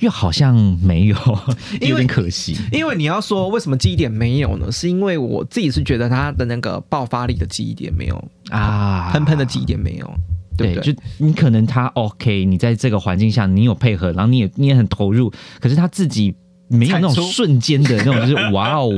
[0.00, 1.16] 又好像没有，
[1.82, 2.56] 有点可惜。
[2.72, 4.72] 因为你要说为什么记忆点没有呢？
[4.72, 10.10] 是因为我自己是觉得他的那个爆发力的记忆点没有啊，喷喷的记忆点没有，
[10.56, 10.82] 对对？
[10.94, 16.34] 就你可能他 OK，你在这个环境下你有配合，然后你也你也很投入，可是他自己。
[16.72, 18.90] 没有那种瞬间的那种，就是 哇哦，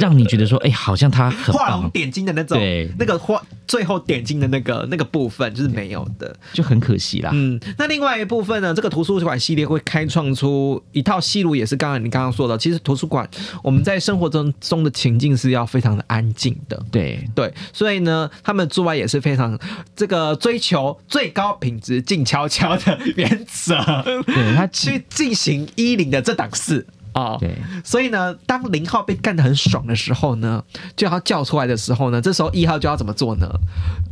[0.00, 7.30] 让你觉得说，哎，好像他很画龙点睛的那种，对，那个画最后点睛的那个那个部分就是没有的，就很可惜啦。
[7.34, 13.28] 嗯，那另外一部分呢，这个图书馆系列会开创出一套戏路，也是刚刚你刚刚说的，其实图书馆
[13.62, 17.22] 我们在生活中中的情境是要非常的安静的，对。
[17.34, 19.58] 对，所以呢，他们之外也是非常
[19.94, 23.76] 这个追求最高品质、静悄悄的原则，
[24.24, 26.86] 对他去进行一零的这档事。
[27.12, 30.64] 啊，对，所以呢，当零号被干得很爽的时候呢，
[30.96, 33.46] 就要叫出来的时候呢，这时候一号就要怎么做呢？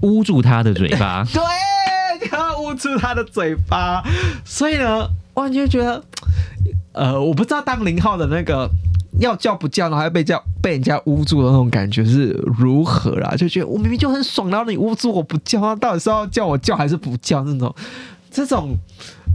[0.03, 4.03] 捂住他的嘴巴， 对，就要捂住他的嘴巴。
[4.45, 6.05] 所以呢，完全觉得，
[6.93, 8.69] 呃，我不知道当零号的那个
[9.19, 13.35] 要叫不叫，然后还被叫被人家捂住的那种感觉是如何啦？
[13.35, 17.43] 就觉得我明明就很爽，然后你捂住我不叫，他到底是要叫我叫还是不叫？
[17.45, 17.75] 那种
[18.31, 18.77] 这种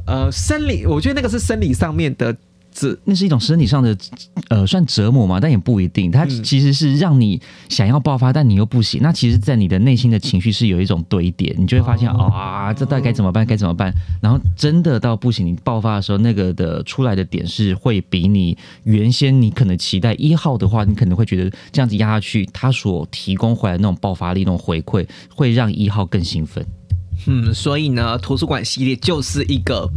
[0.05, 2.35] 呃生理，我觉得那个是生理上面的。
[2.77, 3.97] 这那是一种身体上的，
[4.49, 6.11] 呃，算折磨嘛，但也不一定。
[6.11, 8.99] 它其实是让你想要爆发，但你又不行。
[9.01, 13.45] 那其实，在你的内心的情绪是有一种堆叠，你就会发现啊，这到底该怎么办？
[13.45, 13.93] 该怎么办？
[14.21, 26.65] 然后真的到不行，你爆发的时候，那个的出来的点是会比你原先你可能期待一号的话，你可能会觉得这样子压下去，它所提供回来那种爆发力、那种回馈，会让一号更兴奋。
[27.27, 29.89] 嗯，所以呢，图书馆系列就是一个。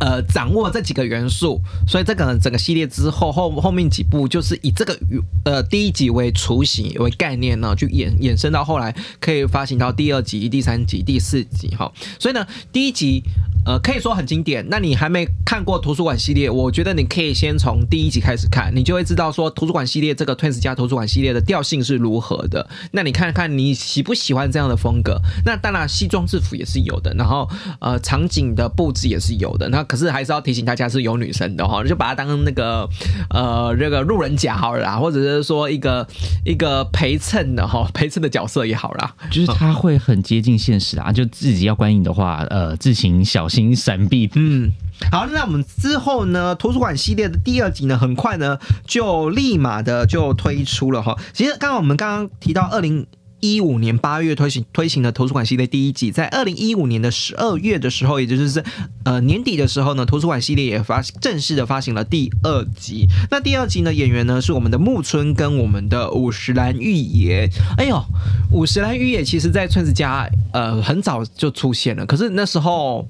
[0.00, 4.98] 呃，掌握这几个元素，所以这个整个系列之后后后面几部就是以这个
[5.44, 11.92] 呃第一集为雏形为概念呢，去衍衍生到后来可以发行到第二集、第三集、第四集哈。
[12.18, 13.22] 所以呢，第一集
[13.64, 14.66] 呃可以说很经典。
[14.68, 22.68] 那你还没看过图书馆系列，我觉得你可以先从第一集开始看，你就会知道说图书馆系列这个 Twins 加图书馆系列的调性是如何的。
[22.92, 25.20] 那你看看你喜不喜欢这样的风格？
[25.44, 27.48] 那当然西装制服也是有的，然后
[27.80, 29.68] 呃场景的布置也是有的。
[29.68, 32.88] 那可是还是要提醒大家是有女生的哈，就把它当那个
[33.30, 36.06] 呃这个路人甲好了，或者是说一个
[36.44, 39.14] 一个陪衬的哈，陪衬的角色也好啦。
[39.30, 44.30] 就是他会很接近现实啊，就自己要观影的话，呃，自行小心闪避。
[44.34, 44.70] 嗯，
[45.10, 51.18] 好，那我们之后呢，图书馆系列的第二集呢，很快呢就立马的就推出了哈。
[51.34, 53.06] 其实刚刚我们刚刚提到二零。
[53.40, 58.62] 一五年八月推行推行的图书馆系列第一季，在二零一五年的十二月的时候，也就是
[59.04, 63.06] 呃年底的时候呢，图书馆系列也发正式的发行了第二集。
[63.30, 67.48] 那第二集呢，演员呢是我们的木村跟我们的五十岚玉野。
[67.78, 68.02] 哎呦，
[68.52, 73.08] 五十岚玉野其实在村子家呃很早就出现了，可是那时候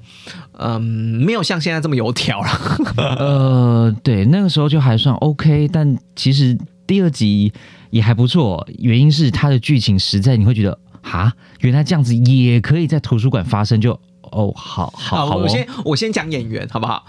[0.57, 2.49] 嗯没有像现在这么油条了。
[3.19, 7.51] 呃，对，那个时候就还算 OK，但其实第二集。
[7.91, 13.91] 也还不错，原因是它的剧情实在你会觉得啊，原来这样子也可以在图书馆发生，就
[14.23, 15.35] 哦，好好好。
[15.35, 17.05] 我先我先讲演员好不好？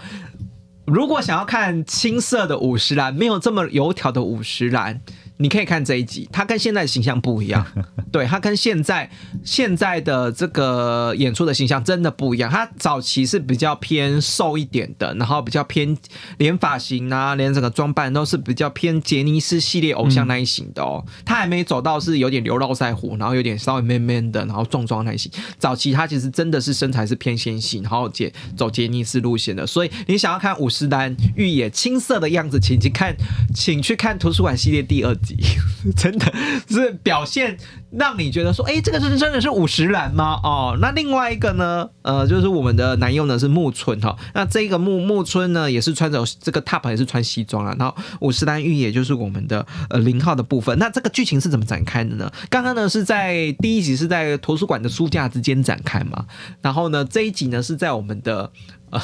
[0.85, 5.01] 如果想要看青涩的五十岚，没有这么油条的五十岚。
[5.37, 7.65] 你可以看这一集，他跟现在的形象不一样，
[8.11, 9.09] 对他跟现在
[9.43, 12.49] 现在的这个演出的形象真的不一样。
[12.49, 15.97] 他早期是比较偏瘦一点的，然后比较偏
[16.37, 21.03] 连发型啊，连整个装扮都是比较偏杰尼斯系列偶像那一型的哦。
[21.25, 25.31] 他还没走到是有点流络腮胡，然后有点稍微 man man 的，然后壮壮那一型。
[25.57, 29.65] 早期他其实真的是身材是偏纤细，然后杰走杰尼斯路线的。
[29.65, 33.15] 所以你想要看武十丹玉野青涩的样子，请去看，
[33.53, 35.17] 请去看图书馆系列第二。
[35.95, 36.33] 真的
[36.67, 37.57] 是表现
[37.91, 40.39] 让你觉得说，哎，这个是真的是五十岚吗？
[40.43, 50.77] 哦，那另外一个呢，呃，就是我们的男优呢是木村哈，那这个木木村呢也是穿着这个 top 也是穿西装啊，然后五十岚玉也就是我们的呃零号的部分。
[50.79, 52.31] 那这个剧情是怎么展开的呢？
[52.49, 56.25] 刚刚呢是在第一集是在图书馆的书架之间展开嘛，
[56.61, 58.51] 然后呢这一集呢是在我们的
[58.89, 59.01] 呃。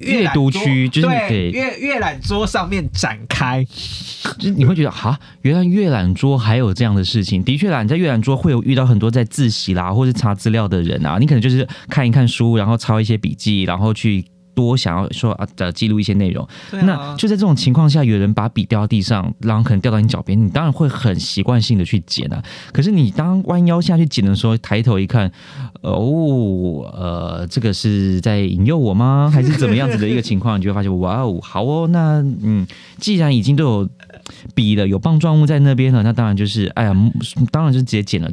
[0.00, 3.64] 阅读区就是对阅阅览桌上面展开，
[4.38, 7.42] 就是你会觉得哈，原来阅览桌还有这样的事情。
[7.44, 14.24] 的确啦，你在阅览桌会有遇到很多在自习啦，或是查资料的人啊，你可能就是看一看书，然后抄一些笔记，然后去。
[14.60, 22.42] 多想要说啊的记录一些内容，那就在这种情况下，有人把笔掉到地上，然后可能掉到你脚边，你当然会很习惯性的去捡啊。
[22.72, 25.30] 可是你当弯腰下去捡的时候，抬头一看，
[25.80, 29.30] 哦，呃，这个是在引诱我吗？
[29.32, 30.58] 还是怎么样子的一个情况？
[30.58, 32.66] 你就会发现，哇哦，好哦，那嗯，
[32.98, 33.88] 既然已经都有
[34.54, 36.94] 笔了，有棒状物在那边了，那当然就是，哎呀，
[37.50, 38.30] 当然就直接捡了。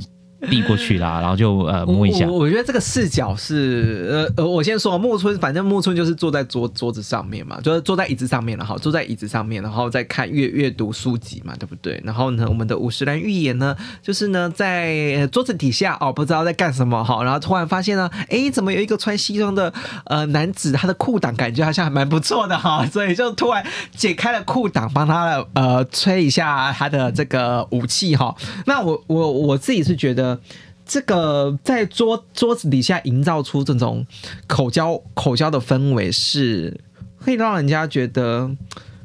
[0.50, 2.28] 递过去啦，然后就呃摸一下。
[2.28, 12.02] 我觉得这个视角是呃呃，我先说木村，反正木村就是坐在桌桌子上面嘛，就是坐在椅子上面了哈，坐在椅子上面，然后再看阅阅读书籍嘛，对不对？
[12.04, 19.74] 然后呢，我们的五十岚预言呢，就是呢在桌子底下哦，不知道在干什么哈，然后突然发现呢，哎，怎么有一个穿西装的
[20.06, 28.36] 呃男子，他的裤裆感觉好像还蛮不错的哈， 所以就突然解开了裤裆，帮他呃吹一下他的这个武器哈。
[28.66, 30.37] 那我我我自己是觉得。
[30.86, 34.06] 这个在桌桌子底下营造出这种
[34.47, 36.80] 口交口交的氛围，是
[37.19, 38.50] 会让人家觉得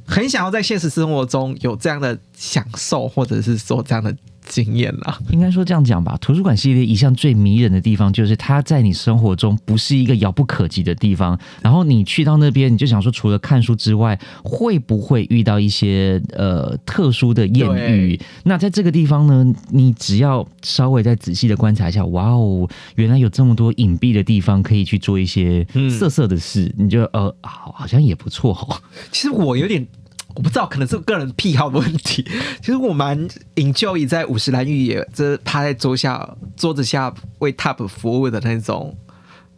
[0.06, 4.16] 很想要在现实生活中有这样的享受，或者是说这样的。
[4.44, 6.16] 经验啦，应该说这样讲吧。
[6.20, 11.38] 图书馆系列一向最迷人的地方，就是它在你生活中不是一个遥不可及的地方。
[11.62, 18.20] 然后你去到那边，你就想说，除了看书之外，会不会遇到一些呃特殊的艳遇？
[18.44, 28.77] 那在这个地方呢，你只要稍微再仔细的观察一下，哇哦，原来有这么多隐蔽的地方可以去做一些色色的事，你就呃好，好像也不错哦。
[29.10, 29.87] 其实我有点。
[30.35, 32.24] 我不知道，可能是个人癖好的问题。
[32.60, 38.96] 其实我蛮 enjoy 在五十岚玉也这趴在桌下桌子下为 TOP 服务的那种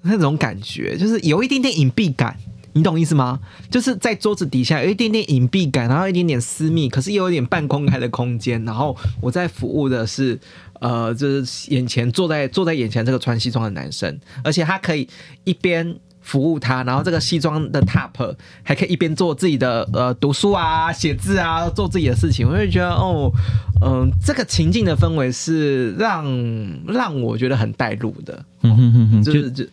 [0.02, 2.36] 那种感觉，就是有一点点隐蔽感。
[2.76, 3.38] 你懂意思吗？
[3.70, 8.64] 就是在桌子底下有一点点隐蔽感，然后一点点私密，可是又有点半公开的空间。
[8.64, 10.36] 然后我在服务的是，
[10.80, 15.08] 呃，就是眼前坐在坐在眼前这个穿西装的男生，而且他可以
[15.44, 22.48] 一边服务他，然后这个西装的 top 还可以一边做自己的呃读书啊、写字啊、做自己的事情。
[22.48, 23.30] 我就觉得哦，
[23.84, 26.24] 嗯、这个情境的氛围是让
[26.86, 29.64] 让我觉得很带入的，嗯哼哼哼，就就是就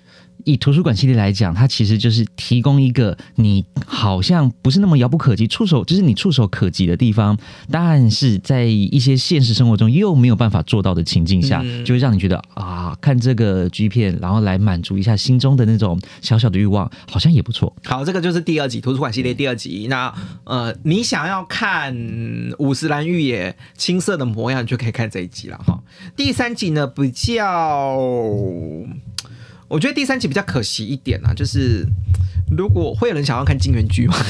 [0.45, 7.37] 以图书馆系列来讲，它其实就是提供一个你好像不是那么遥不可及、触手就是你触手可及的地方，
[7.69, 17.75] 但是在一些现实生活中又没有办法做到的情境下，嗯就会让你觉得啊，看这个 G 片，然后来满足一下心中的那种小小的欲望，好像也不错。
[17.85, 19.87] 好，这个就是第二集图书馆系列第二集。
[19.89, 20.13] 那
[20.43, 21.95] 呃，你想要看
[22.59, 25.81] 五十岚玉野青涩的模样，你就可以看这一集了哈。
[26.15, 27.97] 第三集呢，比较，
[29.71, 31.87] 我觉得第三集比较可惜一点啊，就是
[32.55, 34.15] 如果会有人想要看金元剧吗？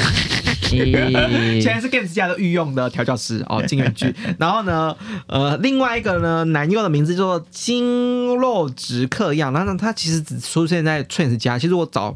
[0.72, 4.16] 现在是 Games 家的御用的调教师哦，金元剧。
[4.38, 4.96] 然后呢，
[5.28, 11.60] 呃，另外一个呢，男优的名字叫做金肉直克样，然后呢，他其实只出现在 Trans 家。
[11.60, 12.16] 其实我找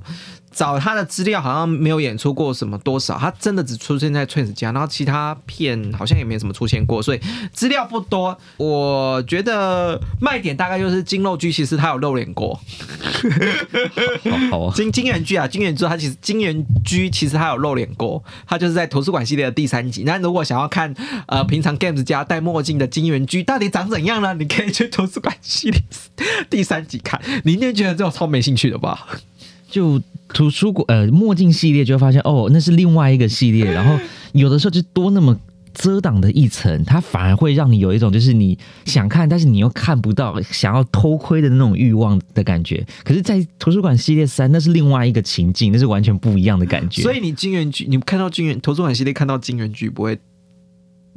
[0.56, 7.20] 找他的资料，好像没有演出过什么多少，他真的只出现在 Twins 家，然后其他片好像也没什么出现过，所以
[7.52, 8.38] 资料不多。
[8.56, 12.58] 我觉得卖点大概就是金肉剧，其实他有露脸过。
[14.50, 20.04] 好好啊，金金元居啊，金元居他其实金元居其实他有露脸过，他就是在图书馆系列的第三集。
[20.04, 20.96] 那如果想要看
[21.28, 24.34] 呃平常 Games 家戴墨镜的金元居到底长怎样呢？
[24.36, 25.82] 你可以去图书馆系列
[26.50, 29.06] 第三集看，你一定觉得这种超没兴趣的吧？
[29.76, 34.00] 就图书馆呃墨镜系列就会发现哦，那是另外一个系列， 然后
[34.32, 35.38] 有的时候就多那么。
[35.78, 42.82] 遮挡的一层，它反而会让你有一种就是你想看，但是你又看不到，想要偷窥的那种欲望的感觉。
[43.04, 47.02] 可是，在图书馆系列三，那是另外一个情境，那是完全不一样的感觉。
[47.02, 50.18] 所以你金元剧，你看到金元图书馆系列看到金元剧不会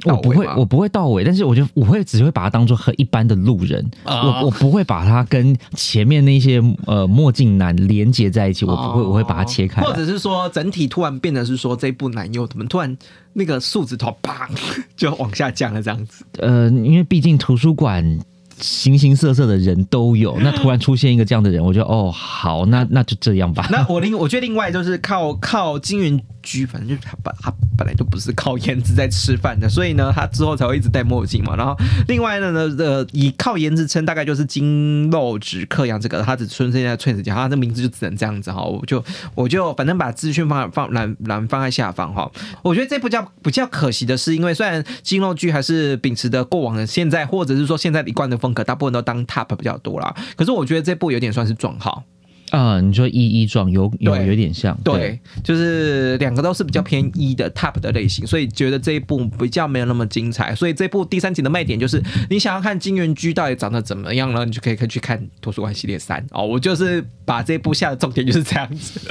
[0.05, 9.81] 我不会我不会到尾，但是我就我会只会把它当做很一般的路人，啊我我不会把它跟前面那些呃墨镜男连接在一起，我不会，我会把它切开。
[9.81, 12.97] 或者是说整体突然变得是说这部男优怎么突然
[13.33, 14.33] 那个素质头砰
[14.95, 16.23] 就往下降了这样子。
[16.39, 18.19] 呃，因为毕竟图书馆
[18.59, 23.67] 形形色色的人都有， 那突然出现一个这样的人，我就哦好，那那就这样吧。
[23.69, 31.55] 那我另我觉得另外就是靠靠金元居，反正就是他本他本来就不是靠颜值在吃饭的，所以呢，他之后才会一直戴墨镜嘛。
[31.55, 31.75] 然后
[32.07, 38.63] 另外呢，呢呃，以靠颜值称，大概就是金肉直克阳这个，他只出现在 Twins 家，他的名字就只能这样子哈。
[38.63, 39.03] 我就
[39.35, 42.29] 我就反正把资讯放放栏栏放在下方哈。
[42.63, 50.15] 我觉得这部叫比较可惜的是，因为虽然金肉剧还是秉持的过往的现在，或者是说现在一贯的风格，大部分都当 top 比较多啦。
[50.35, 52.03] 可是我觉得这部有点算是撞号。
[52.51, 60.55] 啊、你说一一状有有对有点像，对，就是两个都是比较偏一的 top 的类型，所以觉得这一部比较没有那么精彩。
[60.55, 64.45] 所以这部第三集的卖点就是，你想要看金元居到底长得怎么样呢？
[64.45, 66.45] 你就可以可以去看图书馆系列三 哦。
[66.45, 68.99] 我就是把这部下的重点就是这样子。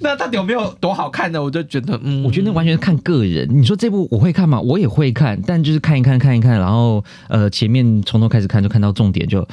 [0.00, 1.42] 那到底有没有多好看呢？
[1.42, 3.48] 我就觉得，嗯，我觉得那完全是看个人。
[3.50, 4.60] 你说这部我会看吗？
[4.60, 9.46] 我也会看，但就是看一看看一看，然后呃前面从头开始看就看到重点就。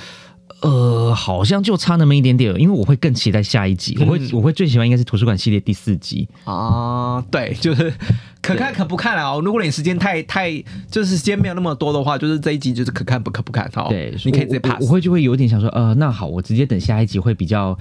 [0.65, 3.95] 呃，好像就差那么一点点，因为我会更期待下一集。
[3.99, 6.27] 我会嗯我会最喜欢应该是图书馆系列第四集。
[6.43, 7.93] 啊，对，就是
[8.41, 9.37] 可看可不看啊。
[9.37, 10.51] 如果你时间太太
[10.89, 13.85] 就是时间没有那么多的话，就是这一集就是可看不可不看哦。
[13.89, 14.87] 对，你可以直接我 pass 我。
[14.87, 17.77] 我会就会有点想说，呃，那好，我直接等下一集会比较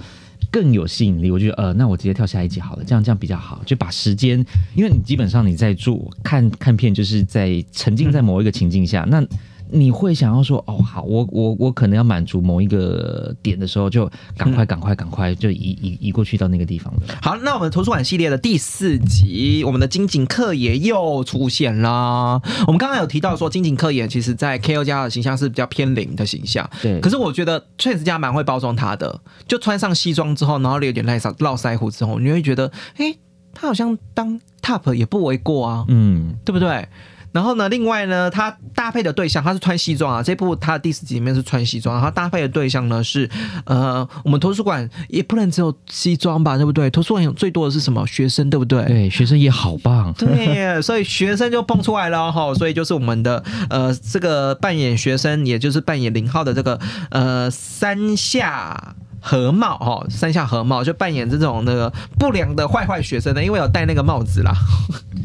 [0.51, 1.31] 更有吸引力。
[1.31, 9.25] 我觉得，呃，那我直接跳下一集好了，这样这样比较好，就把时间，因为你基本上你在做看看片，就是在沉浸在某一个情境下，那。
[9.71, 17.01] 你会想要说哦好，我我我可能要满足某一个点的时候，就赶快赶快赶快就移移移过去到那个地方了。
[17.21, 22.41] 好，那我们图书馆系列的第四集，我们的金井克也又出现啦。
[22.67, 33.15] 我们刚刚有提到说，金井克也其实在 KO 家的形象是比较偏零的形象，对，可是我觉得确实家蛮会包装他的，就穿上西装之后，然后有点赖上络腮胡之后，你会觉得，哎、
[33.53, 36.87] 他好像当 top 也不为过啊，嗯，对不对？
[37.35, 43.29] 然后呢，另外呢，他搭配的对象他是穿西装啊，这部他的第四集里面是穿西装，然后搭配的对象呢是
[43.65, 46.89] 呃，我们图书馆也不能只有西装吧，对不对？
[46.89, 48.85] 图书馆有最多的是什么学生，对不对？
[48.85, 50.13] 对，学生也好棒。
[50.13, 56.79] 对，所以学生就蹦出来了哈，所以就是我们的呃这个扮演学生，也就是扮演零号的这个
[57.09, 64.53] 呃三下和茂哈，山下和茂就扮演这种那个不良的坏坏学生的，因为有戴那个帽子啦，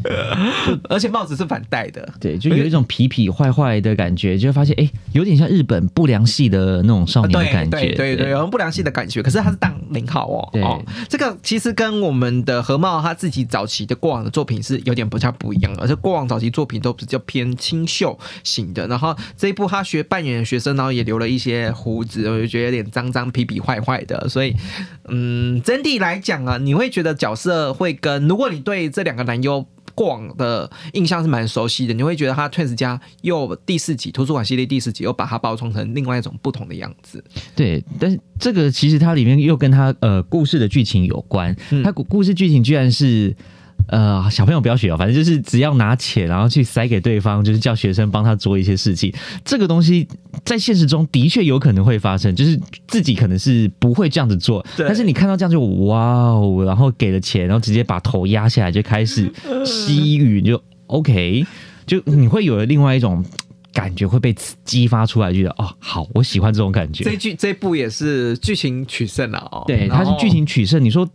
[0.89, 2.09] 而且帽子是反戴的。
[2.19, 9.21] 对，就有一种痞痞坏坏的感觉，就会发现哎，有点像日本不良系的那种少年的感觉，对对对，有不良系的感觉。
[9.21, 18.87] 可是他是当零号哦，哦，这个其实跟我们的和茂他自己早期的过往的作品是有点不太不一样，而且过往早期作品都比较偏清秀型的。
[18.87, 24.29] 然后这一部他学扮演学生，然后也留了一些胡子，我就觉得有点脏脏痞痞坏坏的。
[24.29, 24.55] 所以，
[25.09, 29.65] 嗯，整体来讲啊，你会觉得角色会跟如果你对这两个男优。
[29.93, 37.21] 过往的印象是蛮熟悉的，你会觉得他 Twins 家又第四集图书馆系列第四集又把它包装成另外一种不同的样子。
[37.57, 43.35] 对，但是这个其实它里面又跟他呃故事的剧情有关，它故故事剧情居然是。
[43.87, 49.13] 呃，小朋友不要学哦，反正就是只要拿钱，然后去塞给对方，就是叫学生帮他做一些事情。
[49.43, 50.07] 这个东西
[50.45, 52.57] 在现实中的确有可能会发生，就是
[52.87, 59.29] 自己可能是不会这样子做，但是你看到这样就哇哦，然后给了钱，然后直接把头压下来就开始
[59.65, 61.45] 吸吮，就 OK，
[61.85, 63.23] 就你会有了另外一种
[63.73, 67.03] 感觉会被激发出来，觉得哦，好，我喜欢这种感觉。
[67.03, 70.81] 这剧这部也是剧情取胜了哦，对，它是剧情取胜。
[70.83, 71.05] 你说。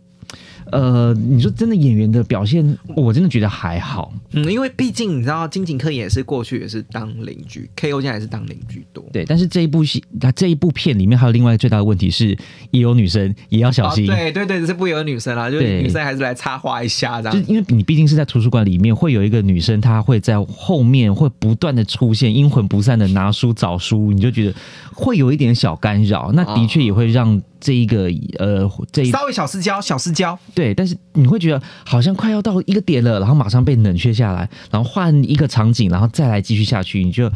[0.71, 4.11] 呃，你说真的演员的表现，我真的觉得还好。
[4.31, 8.01] 嗯，因为毕竟你知道金井克也是过去也是当邻居，K.O.
[8.01, 9.03] 现在也是当邻居多。
[9.11, 12.37] 对，但是这一部戏，它这一部片里面还有另外最大的问题是，
[12.71, 14.05] 也有女生，也要小心。
[14.05, 17.41] 对对对，这部也有女生啦，就是女生还是来插花一下这样。
[17.41, 24.53] 就因为你毕竟是在图书馆里面，会有一个女生，她会在后面会不断的出现，阴魂不散的拿书找书，你就觉得
[24.93, 26.31] 会有一点小干扰。
[26.33, 27.41] 那的确也会让。
[27.59, 37.31] 这一个呃，这稍微小私交，小私交，对，但是你会觉得好像快要到一个点了，然后马上被冷却下来，然后换一个场景，然后再来继续下去，你就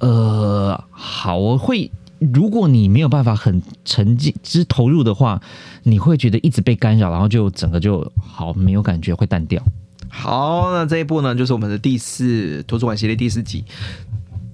[0.00, 5.40] 呃，好，我会，如果你没有办法很沉浸之投入的话，
[5.82, 9.62] 你会觉得一直被干扰，然后就整个就好没有感觉，会淡掉。
[10.08, 13.64] 好，那这一步呢，就是我们的第四图书馆系列第四集，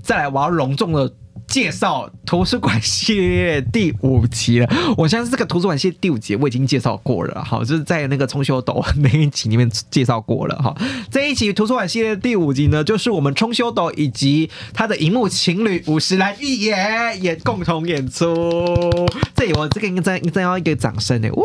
[0.02, 1.12] 再来，我要隆重的。
[1.46, 10.74] 介绍图书馆系列第五集了，我相信这个图书馆系列第五集我已经介绍过了，好，就是在那个冲修斗那一集里面介绍过了，哈。
[11.10, 18.34] 这一集图书馆系列第五集呢，就是我们冲修斗以及他的荧幕情侣五十岚预演演共同演出，
[19.36, 21.44] 这里我这个应该应该要一个掌声呢，呜！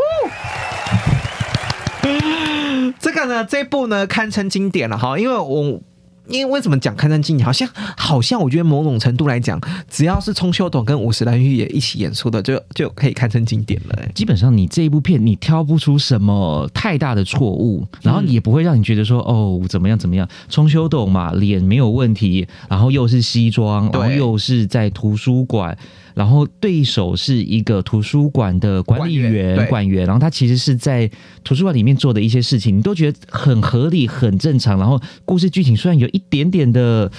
[3.00, 5.82] 这个呢，这部呢堪称经典了，哈，因为我。
[6.30, 7.68] 因为为什么讲《堪称经》好像
[7.98, 9.60] 好像我觉得某种程度来讲，
[9.90, 14.08] 只要是冲修董跟五十岚裕也一起演出的，就就可以堪称经典了。
[14.14, 20.28] 基本上你这一部片，你挑不出什么太大的错误，然后也不会让你觉得说哦怎么样怎么样。
[20.50, 25.78] 冲修董嘛，脸没有问题，然后又是西装，然后又是在图书馆。
[26.20, 31.10] 然后对手是一个图书馆的管理员、管员，然后他其实是在
[31.46, 34.78] 图书馆里面做的一些事情，你都觉得很合理、很正常。
[34.78, 37.10] 然后故事剧情虽然有一点点的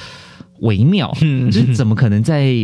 [0.59, 1.11] 微妙，
[1.51, 2.55] 就是怎么可能在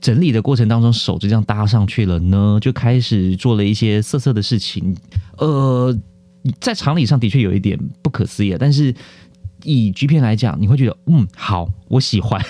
[0.00, 2.58] 整理的过程当中手就这样搭上去了呢？
[2.62, 4.96] 就开始做了一些色色的事情。
[5.36, 5.94] 呃，
[6.60, 8.94] 在常理上的确有一点不可思议，但是。
[9.64, 12.40] 以 G 片来讲，你会觉得嗯好，我喜欢。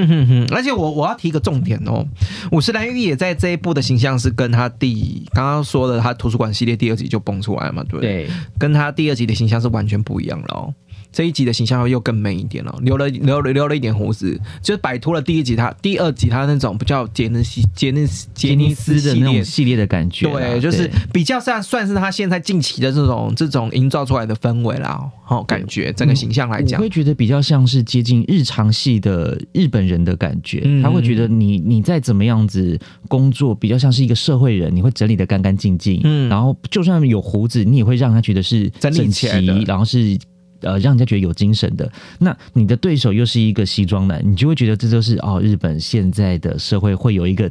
[0.52, 2.06] 而且我我要提一个重点哦，
[2.50, 8.28] 五十岚玉也在这一部的形象是跟他第刚刚说的他图书馆系列第二集就蹦出来嘛，对对？
[8.58, 10.74] 跟他第二集的形象是完全不一样了哦。
[11.14, 39.28] 这一集的形象又更美一点了，留了留了留了一点胡子，就摆脱了第一集他第二集他那种比较杰尼斯杰尼斯杰尼斯的那种系列的感觉，对，就是比较算算是他现在近期的这种这种营造出来的氛围啦，好感觉整个形象来讲，我会觉得比较像是接近日常系的日本人的感觉，他会觉得你你再怎么样子工作，比较像是一个社会人，你会整理的干干净净，嗯，然后就算有胡子，你也会让他觉得是整齐，
[39.66, 40.18] 然后是。
[40.64, 47.50] 呃，让人家觉得有精神的，那你的对手又是一个西装男，你就会觉得这就是哦，日本现在的社会会有一个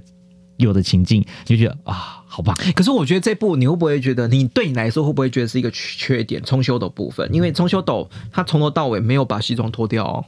[0.58, 2.56] 有的情境，就觉得啊，好棒。
[2.76, 6.42] 可是我觉得这部你会不会觉得，你对你来说会不会觉得是一个缺点？
[6.44, 10.26] 重修的部分，因为重修斗他从头到尾没有把西装脱掉哦。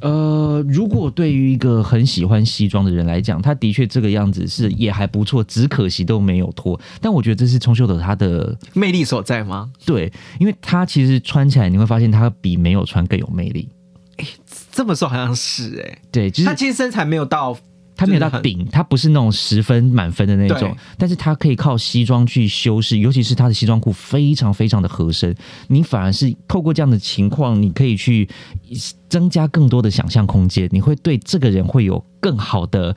[0.00, 6.78] 呃，如果对于一个很喜欢西装的人来讲，他的确这个样子是也还不错，只可惜都没有脱。
[7.00, 9.70] 但我觉得这是冲秀的他的魅力所在吗？
[9.86, 13.68] 对，因为他其实穿起来你会发现他比没有穿更有魅力。
[14.16, 14.26] 哎，
[14.70, 17.56] 这么说好像是哎，对，就是他其实身材没有到。
[17.96, 25.34] 他没有到顶，他不是那种十分满分的那种，但是他可以靠西装去修饰，尤其是他的西装裤非常非常的合身。
[25.68, 28.28] 你反而是透过这样的情况，你可以去
[29.08, 32.94] 增加更多的想象空间，你会对这个人会有更好的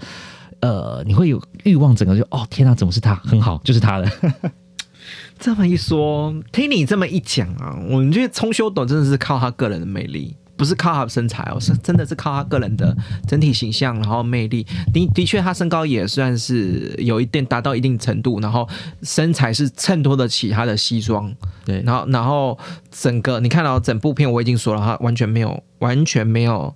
[0.62, 3.14] 呃，你会有欲望，整个就哦天哪，怎么是他？
[3.16, 4.10] 很好，就是他了。
[5.39, 12.95] 这么一说，听你这么一讲啊，我觉得冲修斗真的是靠他个人的魅力，不是靠他身材哦，是真的是靠他个人的
[13.28, 14.66] 整体形象，然后魅力。
[14.91, 18.68] 的的确，他身高也算是有一定达到一定程度，然后
[19.03, 21.34] 身材是衬托得起他的西装。
[21.64, 22.58] 对，然后然后
[22.91, 26.74] 整个你看到整部片，我已经说了，他完全没有完全没有。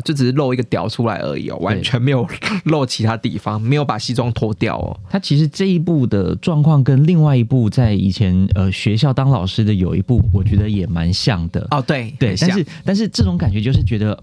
[0.00, 2.26] 就只是露一个屌出来而已哦，完全没有
[2.64, 4.98] 露其他地方，没有把西装脱掉哦。
[5.08, 11.82] 他其实这一部的状况跟另外一部在以前呃学校当老师的有一部，我觉得也蛮像的哦。
[11.82, 14.22] 对对，但是但是这种感觉就是觉得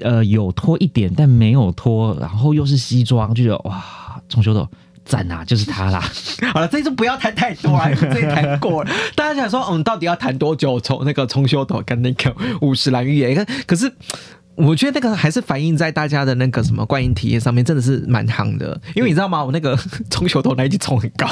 [0.00, 4.68] 呃有脱一点，但没有脱，然后又是西装，就觉得哇，重修斗
[5.04, 6.00] 赞啊，就是他啦。
[6.52, 8.90] 好了，这次不要谈太多了，这谈过了。
[9.14, 10.78] 大家想说，嗯，到底要谈多久？
[10.80, 13.92] 从那个重修斗跟那个五十蓝玉叶，可是。
[14.58, 18.78] 我觉得那个还是反映在大家的那个什么观影体验上面，真的是蛮夯的。
[18.94, 19.44] 因为你知道吗？
[19.44, 19.78] 我那个
[20.10, 21.26] 冲球头那一集冲很高，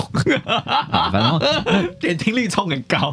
[1.13, 3.13] 反正 点听力冲很高。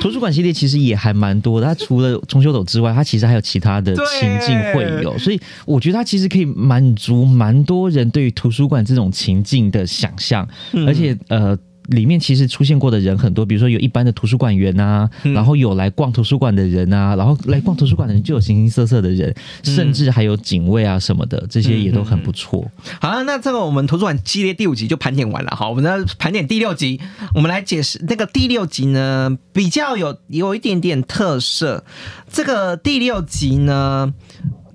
[0.00, 10.48] 图书馆系列其实也还蛮多，它除了冲球头之外，它其实还有其他的情境会有，所以我觉得它其实可以满足蛮多人对于图书馆这种情境的想象，
[10.86, 11.58] 而且呃。
[11.88, 22.70] 里面其实出现过的人很多，比如说有一般的图书馆员啊，然后有来逛图书馆的人啊，然后来逛图书馆的人就有形形色色的人，甚至还有警卫啊什么的，这些也都很不错。
[23.00, 27.00] 好了，那这个我们图书馆系列第五集就盘点完了，好，我们再盘点第六集，
[27.34, 31.84] 我们来解释那个第六集呢比较有有一点点特色，
[32.30, 34.12] 这个第六集呢。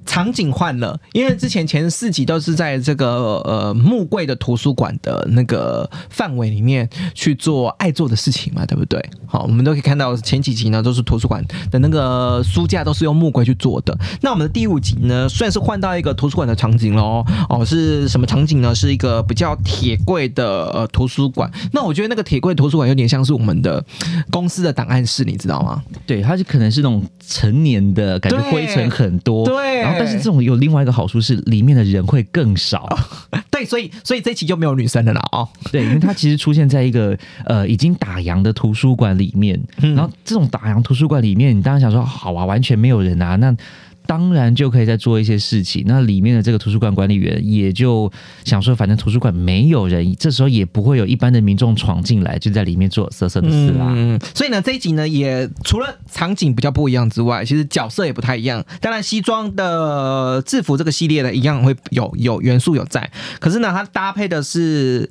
[0.05, 9.03] 场景换了，因为之前前四集都是在这个呃木柜的图书馆的那个范围里面去做爱做的事情嘛，对不对？
[9.25, 13.97] 好，我们都可以看到前几集呢都是图书馆的那个书架都是用木柜去做的。
[14.21, 17.25] 那我们的第五集呢，算是换到一个图书馆的场景喽。
[17.49, 18.75] 哦，是什么场景呢？
[18.75, 21.49] 是一个比较铁柜的呃图书馆。
[21.71, 23.83] 那我觉得那个铁柜图书馆有点像是我们的
[24.29, 25.81] 公司的档案室，你知道吗？
[26.05, 29.45] 对，它是可能是那种成年的感觉，灰尘很多。
[29.45, 29.92] 对。
[29.97, 32.87] 但是这种有另外一个好处是，里面的人会更少。
[33.49, 35.47] 对，所以所以这期就没有女生的了哦。
[35.71, 43.55] 对，因为它其实出现在一个呃已经打烊的图书馆里面，然后这种打烊图书馆里面，你当然想说好啊，完全没有人啊，那。
[44.05, 45.83] 当然就可以再做一些事情。
[45.85, 48.11] 那里面的这个图书馆管理员也就
[48.43, 53.87] 想说，反正图书馆没有人，这时候也不会有一般的民众闯进来，就在里面做色色的事啦。
[53.95, 58.63] 嗯，所以呢，这一集呢，也除了场景比较不一样之外，其实角色也不太一样。
[58.79, 65.09] 当然，西装的制服这个系列呢，一样会有有元素有在，可是呢，它搭配的是。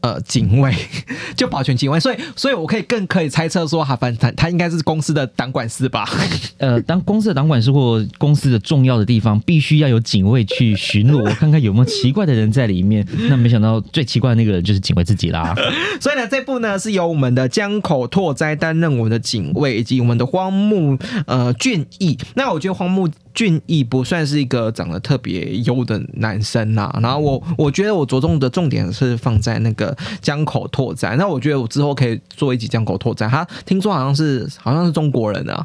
[0.00, 0.72] 呃，警卫
[1.36, 6.08] 就保全警卫，所以，所以我可以更可以猜测说，哈，反正他他应该是公司的党管事吧？
[6.58, 13.06] 呃，当公司的党管事或公司的重要的地方，必须要有警卫去巡逻， 看看有没有奇怪的人在里面。
[13.28, 15.54] 那没想到最奇怪的那个人就是警卫自己啦。
[16.00, 20.96] 所以呢，这部呢是由我们的江口拓哉担任我们的警卫，以及我们的荒木
[21.26, 22.16] 呃俊义。
[22.34, 23.08] 那我觉得荒木。
[23.38, 35.64] 俊逸不算是一个长得特别优的男生呐，然后我我觉得我着重的重点是放在那个江口拓哉，那我觉得我之后可以做一集江口拓哉，他听说好像是好像是中国人啊，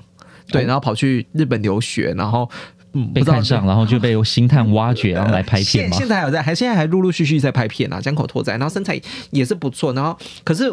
[0.49, 2.47] 对，然后跑去日本留学，然后。
[3.13, 7.99] 被看上，然后就被星探挖掘， 然后来拍片现现在还有在，还现在还陆陆续续在拍片啊。
[7.99, 8.99] 江口拓哉，然后身材
[9.31, 9.93] 也是不错。
[9.93, 10.71] 然后，可是，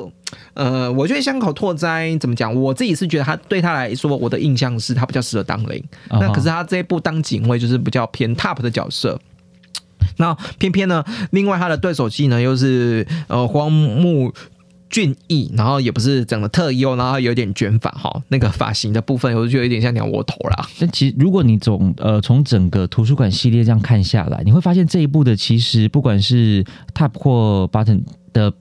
[0.54, 2.54] 呃，我觉得江口拓哉怎么讲？
[2.54, 5.82] 我自己是觉得他对他来说，我的印象是他比较适合当零。
[6.10, 9.18] 那可是他这一部当警卫就是比较偏 top 的角色。
[10.18, 14.32] 那偏偏呢，另外他的对手戏呢又是呃荒木。
[14.90, 20.68] 俊逸，然后也不是整得特优，然后有点卷发哈，那个发型的部分，我就觉得有点像鸟窝头啦。
[20.80, 28.52] 但其实如果你从呃从整个图书馆系列这样看下来，你会发现这一部的其实不管是 Top 或 Button 的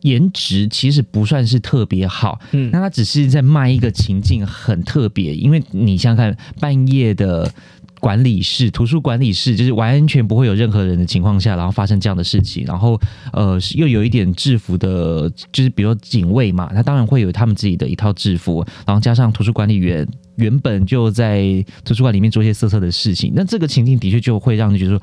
[0.00, 2.40] 颜值，其实不算是特别好。
[2.52, 7.52] 嗯，那他只是在卖一个情境很特别，因为你想想看半夜的。
[8.00, 12.98] 管理室、图书管理室，就是完全不会有任何人的情况下，然后发生这样的事情，然后
[13.32, 20.04] 呃，又有一点制服的，就是比如警卫嘛，他当然会有他们自己的一套制服，然后加上图书管理员
[20.36, 25.02] 原本就在图书馆里面做一些色色的事情，那这个情境的确就会让你觉得说。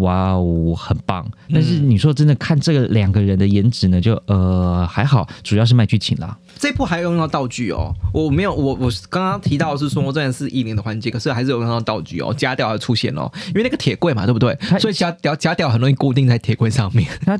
[0.00, 1.26] 哇哦，很棒！
[1.52, 6.36] 但是你说真的看这个两个人的颜值呢，就呃还好，主要是卖剧情啦。
[6.58, 14.56] 这部还有用到道具哦，我没有，我我刚刚提到是说这是一零的环节，可是还是有用到道具哦，假屌的出现哦，因为那个铁柜嘛，对不对？
[14.78, 17.08] 所以假屌假屌很容易固定在铁柜上面。
[17.24, 17.38] 它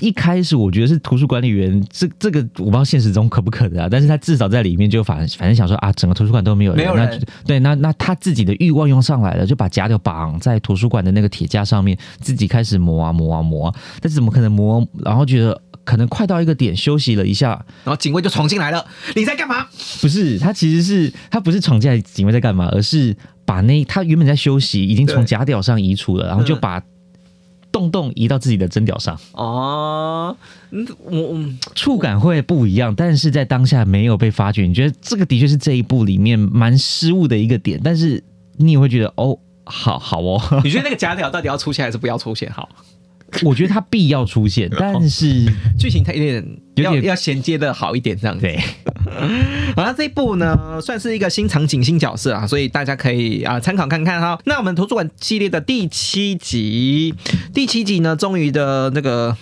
[0.00, 14.86] 一开始我觉得是图书管理员，这这个我不知道现实中可不可能啊，但是他至少在里面就反反正想说啊，整个图书馆都没有人，没有人那对，那那他自己的欲望用上来了，就把夹屌绑在图书馆的那个铁架上面，自己开始磨啊磨啊磨啊，但是怎么可能磨？
[15.04, 17.50] 然后觉得可能快到一个点，休息了一下，
[17.84, 19.66] 然后警卫就闯进来了，你在干嘛？
[20.00, 23.14] 不是，他其实是他不是闯进来警卫在干嘛，而是
[23.44, 26.82] 把那他原本在休息，已经从对夹屌上移除了，然后就嗯把
[27.70, 29.18] 洞洞移到自己的针脚上。
[29.32, 30.36] 哦，
[30.70, 31.44] 嗯，我我
[31.74, 34.62] 触感会不一样，但是在当下没有被发觉。
[34.66, 38.22] 你觉得这个的确是这一部里面蛮失误的一个点，但是
[38.56, 42.68] 你也会觉得哦，好好哦，你觉得那个假条到底要出现还是不要出现好？
[43.44, 45.44] 我觉得它必要出现， 但是
[45.78, 46.42] 剧情它有点
[46.82, 48.42] 要要衔接的好一点，这样子。
[48.42, 48.58] 对，
[49.74, 54.38] 好，那这一部呢，算是一个新场景、新角色啊，所以大家可以啊参考看看哈。
[54.44, 57.14] 那我们图书馆系列的第七集，
[57.52, 59.36] 第七集呢，终于的那个，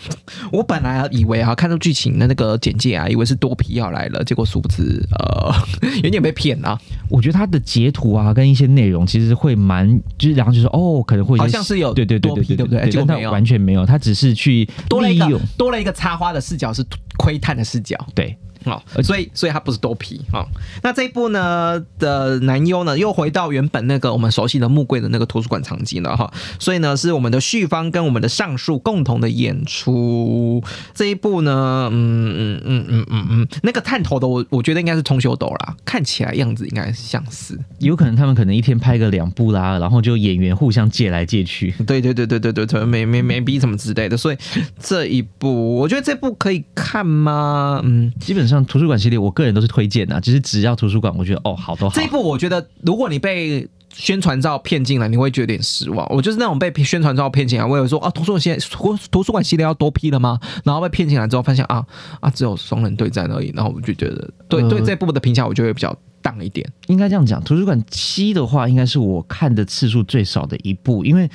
[0.53, 5.55] 我本来以为啊，看到剧情的那个简介啊，以为是多皮要来了，结果殊不知，呃，
[6.03, 6.79] 有点被骗啊，
[7.09, 12.65] 我觉得它的截图啊跟一些内容其实会蛮，就是然后就说哦，可能会好像是有对对对多皮对对？
[12.67, 13.31] 不对结果但没有。
[13.37, 16.83] 完全没有，他只是去多了一个多了一个插花的视角，是
[17.27, 17.99] 窥探的视角。
[18.15, 18.37] 对。
[18.67, 20.45] 哦，所以所以他不是多皮哦。
[20.83, 26.31] 那这一部呢的男优呢，又回到原本那个我们熟悉的木柜的那个图书馆场景了哈。
[26.59, 30.63] 所以呢，是我们的旭芳跟我们的上树共同的演出。
[30.95, 37.59] 这一部呢，嗯嗯嗯嗯嗯嗯，那个探头的我我觉得应该是通修斗啦，看起来样子应该像是。
[37.79, 41.73] 有可能他们可能一天拍个两部啦，然后就演员互相借来借去。
[41.87, 44.37] 对对对对对对对，没没没逼什么之类的，所以
[44.81, 47.81] 这一部我觉得这部可以看吗？
[47.85, 52.07] 嗯，基本上图书馆系列，我个人都是推荐的，就是只要图书馆，我觉得哦好多好这一。
[52.07, 56.07] 部我觉得，如果你被宣传照骗进来，你会觉得有点失望。
[56.11, 60.39] 我就是那种被宣传照骗进来，我有说啊，图书馆系列图图书馆系列要多批了吗？
[60.65, 61.85] 然后被骗进来之后，发现啊
[62.21, 66.71] 啊，只有双人对战而已，然后我就觉得，对、呃对这部的评价，我就会比较淡一点。
[66.89, 71.31] 应该这样讲，图书馆七的话，应该是我看的次数最少的一部，因为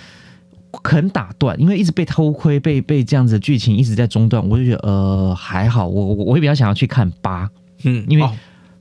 [0.83, 7.49] 很打断，因为一直被偷窥，被被这样子的剧情一直在中断，我就觉得呃还好，我我我会比较想要去看八，
[7.83, 8.31] 嗯，因为哦。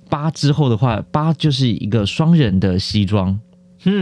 [0.09, 3.41] 八之后的话，八就是一个双人的西装，嗯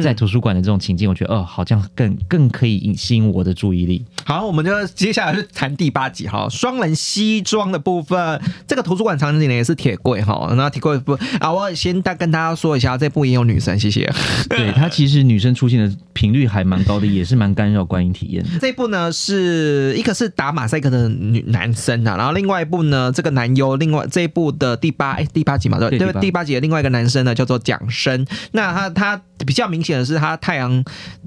[0.02, 4.04] 在图书馆的这种情境，我觉得哦好像更更可以引吸引我的注意力。
[4.24, 8.40] 好，我们就接下来是谈第八集哈，双人西装的部分。
[8.66, 14.10] 这个图书馆场景呢也是铁柜哈，那铁柜不啊，我先大跟大家说一下，这部也有女生，谢谢。
[14.48, 18.50] 对 它其实女生出现的频率还蛮高的，也是蛮干扰观影体验的。
[18.60, 30.84] 这一部呢是一个是打马赛克的女男生啊，然后另外一部呢这个男优，另外这一部的第八哎第八集嘛对对第八集的另外一个男生呢叫做蒋生，那他他比较明显的是它太阳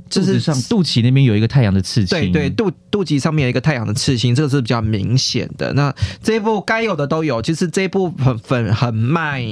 [0.10, 5.72] 就是肚上肚脐那边有一个太阳的刺青，对对，肚肚脐上面有一个太阳的刺青，这个是比较明显的。
[5.74, 9.44] 那这一部该有的都有，其实这一部很粉很卖，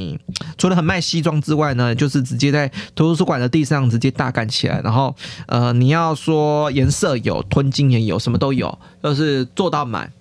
[0.58, 4.82] 除了很卖西装之外呢，就是直接在图书馆的地上直接大干起来。
[4.82, 5.16] 然后
[5.48, 10.12] 呃，你要说颜色有，吞金也有，什么都有，就是做到满。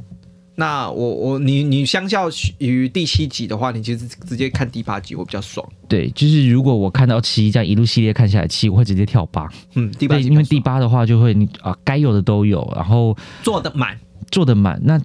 [0.61, 2.29] 那我我你你相较
[2.59, 5.65] 于第七集的话，你其实直接看第八集会比较爽。
[5.87, 9.49] 对，就是如果我看到七这样一路系列看下来，七我会直接跳八。
[9.77, 13.97] 嗯，第八对，集因为第八的话就会你啊该有的都有，然后做的满，
[14.33, 14.81] 做的满。
[14.83, 15.01] 那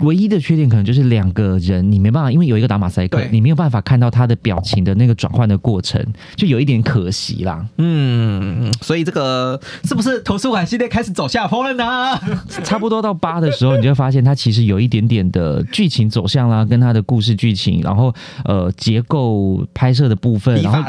[0.00, 7.64] 唯一的缺点可能就是两个人你没办法，因为有一个打马赛克，你没有办法看到他的表情的那个转换的过程，就有一点可惜啦。
[7.78, 12.18] 嗯，所以这个是不是图书馆系列开始走下坡了呢？
[12.64, 18.12] 差不多到八的时候，你就会发现它其实有一点点的剧情走向啦，跟它的故事剧情，然后
[18.44, 20.82] 呃结构拍摄的部分，然后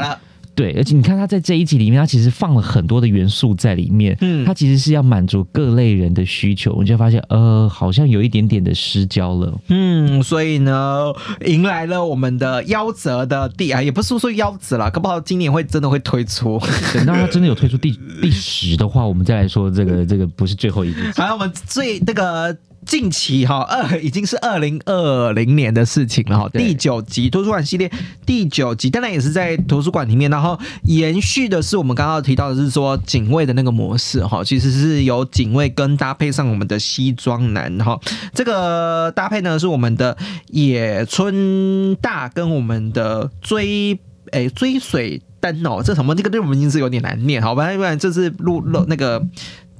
[0.56, 9.52] 对，而且你看他在这一集里面，他其实放了很多的元素在里面，嗯他其实是要满足各类人的需求，你就发现呃好像有一点点的失焦了。
[9.68, 11.12] 嗯，所以呢，
[11.44, 16.58] 迎来了我们的夭折的第啊，也不是说夭折了，搞不好今年会真的会推出。
[16.94, 17.90] 等到他真的有推出第
[18.22, 21.00] 第十的话，我们再来说这个 这个不是最后一集。
[21.14, 22.56] 还有我们最那个
[22.86, 27.90] 近期哈二已经是二零二零年的事情了哈，第九集图书馆系列
[28.24, 37.98] 第九集，当然也是在图书馆里面，然后延续的是我们刚刚提到的是说警卫的那个模式哈，其实是由警卫跟搭配上我们的西装男哈，
[38.32, 40.16] 这个搭配呢是我们的
[40.46, 43.98] 野村大跟我们的追
[44.30, 46.14] 诶追水灯哦，这什么？
[46.14, 49.20] 这个日文名字有点难念，好吧，不然这是录录那个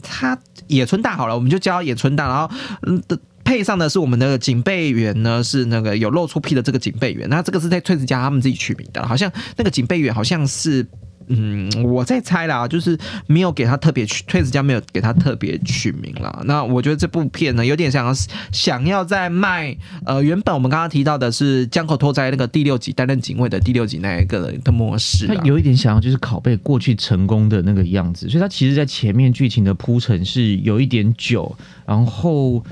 [0.03, 0.37] 他
[0.69, 3.19] 野村大好了，我们就叫野村大，然后嗯的。
[3.47, 10.85] 配上的是我们的警备员呢，是那个有露出屁的这个警备员，那这个是在翠子家他们自己取名的，好像那个警备员好像是
[11.29, 12.97] 嗯，我在猜啦，就是
[13.27, 16.43] 没有给他特别取，退子家没有给他特别取名啦。
[16.45, 18.12] 那我觉得这部片呢，有点想要
[18.53, 32.64] 想要在卖呃，原本我们刚刚提到的是江口拓哉那个第六集担任警卫的第六集那一个的模式啊，他有一点想要就是拷贝过去成功的那个样子，所以他其实在前面剧情的铺陈是有一点久，然后。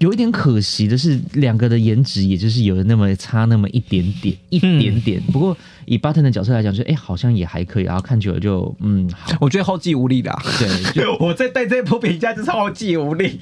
[0.00, 5.20] 有一点可惜的是，两个的颜值也就是有那么差那么一点点，一点点。
[5.32, 5.56] 不过
[5.88, 10.38] 以 Button 的角色来讲，就哎、好像也还可以，然后看久了就嗯，好， 我觉得后继无力啦。
[10.58, 13.38] 对，就 我在对这部评价就是后继无力。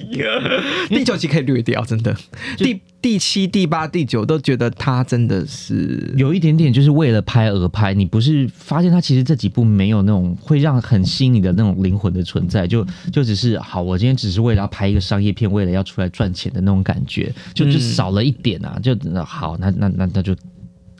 [0.87, 2.15] 第九集可以略掉，真的。
[2.57, 7.93] 第第七、第八、第九都觉得他真的是有一点点就是为了拍而拍。
[7.93, 18.79] 你不是发现他其实这几部没有那种会让很吸引你的那种灵魂的存在，就就只是好，我今天只是为了要拍一个商业片，为了要出来赚钱的那种感觉，就就少了一点啊。
[18.81, 18.95] 就
[19.25, 20.33] 好，那那那那就。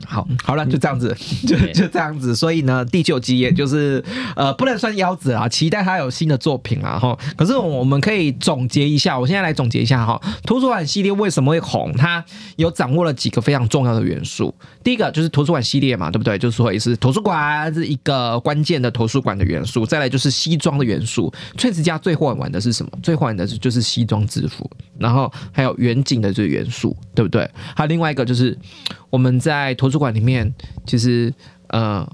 [0.06, 2.34] 好，好了，就这样子， 就就这样子。
[2.34, 4.02] 所以呢，第九集也就是
[4.36, 7.18] 呃，不能算腰子啊，期待他有新的作品啊哈。
[7.36, 11.92] 可是我们可以总结一下，我现在来总结一下哈，图书馆系列为什么会红？
[11.96, 12.24] 它
[12.56, 14.54] 有掌握了几个非常重要的元素。
[14.82, 16.38] 第一个就是图书馆系列嘛，对不对？
[16.38, 19.84] 就是说也是图书馆是一个关键的图书馆的元素。
[19.84, 22.92] 再来就是西装的元素，翠子家最会玩的是什么？
[23.02, 27.48] 最会玩的是就是西装制服，然后还有远景的这个元素，对不对？
[27.74, 28.56] 还有另外一个就是
[29.10, 30.52] 我们在图书馆里面，
[30.86, 31.32] 其实
[31.68, 32.06] 呃，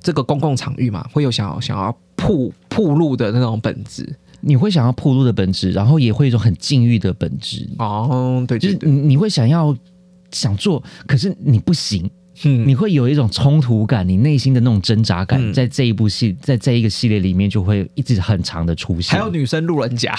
[0.00, 4.16] 这个公共场域嘛，会有想要想要铺铺路的那种本质。
[4.44, 9.72] 你会想要铺路的本质，然后也会一种很禁欲的本质，哦，对，就是你你会想要
[10.32, 12.10] 想做，可是你不行，
[12.44, 19.18] 嗯你会有一种冲突感，你内心的那种挣扎感，嗯在这一部戏，在这一个系列里面就会一直很长的出现。
[19.18, 20.14] 还有女生路人甲，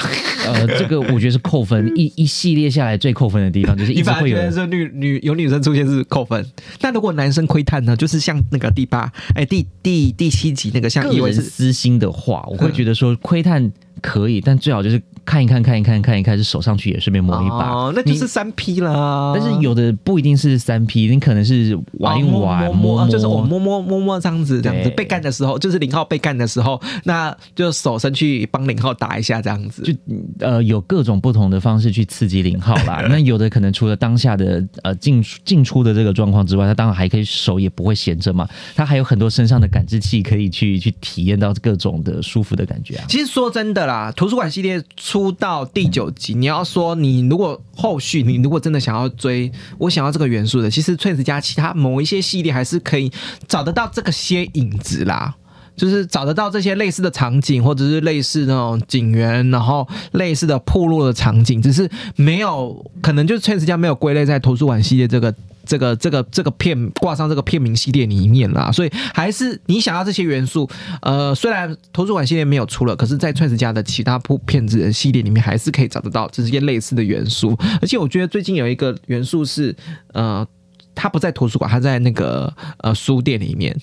[0.45, 6.45] 呃，这个我觉得是扣分， 一一系列下来最扣分的地方就是一一直会有女女有女生出现是扣分，
[6.82, 7.95] 那如果男生窥探呢？
[7.95, 13.71] 就是像那个第八哎第第第七集那个像个人以为是私心的话，我会嗯觉得说窥探
[14.01, 17.69] 可以，但最好就是看一看，看一看，看一看，是手上去也顺便摸一把。
[17.69, 19.33] 哦，那就是三 P 啦。
[19.35, 29.83] 但是有的不一定是三 P，你可能是玩一玩，摸，就是我摸摸摸摸这样子，这样子被干的时候，就是零号被干的时候，那就手伸去帮零号打一下，这样子。
[29.83, 29.93] 就
[30.39, 33.05] 呃有各种不同的方式去刺激零号啦。
[33.09, 43.05] 那有的可能除了当下的呃进进出的这个状况之外，他当然还可以手也不会闲着嘛，他还有很多身上的感知器可以去去体验到各种的舒服的感觉啊。
[43.07, 53.11] 其实说真的啦，图书馆系列出到第九集，你要说你如果后续你如果真的想要追，我想要这个元素的，其实翠子家其他某一些系列还是可以
[53.47, 55.36] 找得到这个些影子啦。
[55.75, 65.34] 就是找得到这些类似的场景，或者是类似那种警员，然后类似的铺路的场景，只是没有可能就是翠子家没有归类在图书馆系列这个
[65.66, 70.70] 这个这个这个片挂上这个片名系列里面啦，所以还是你想要这些元素，
[71.01, 77.57] 呃，虽然图书馆系列没有出了，可是，在串子家的其他铺片子的系列里面，还是可以找得到这些类似的元素。
[77.82, 79.76] 而且我觉得最近有一个元素是，
[80.14, 80.45] 呃，
[80.93, 83.76] 它不在图书馆，它在那个呃书店里面。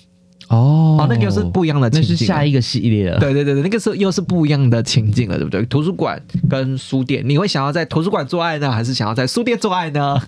[0.50, 3.18] 哦哦，那个又是不一样的情那境了，是下一个系列了。
[3.18, 5.64] 对对对对，那个是又是不一样的情境了，对不对？
[5.66, 10.20] 图书馆跟书店，你会想要在图书馆做爱呢，还是想要在书店做爱呢？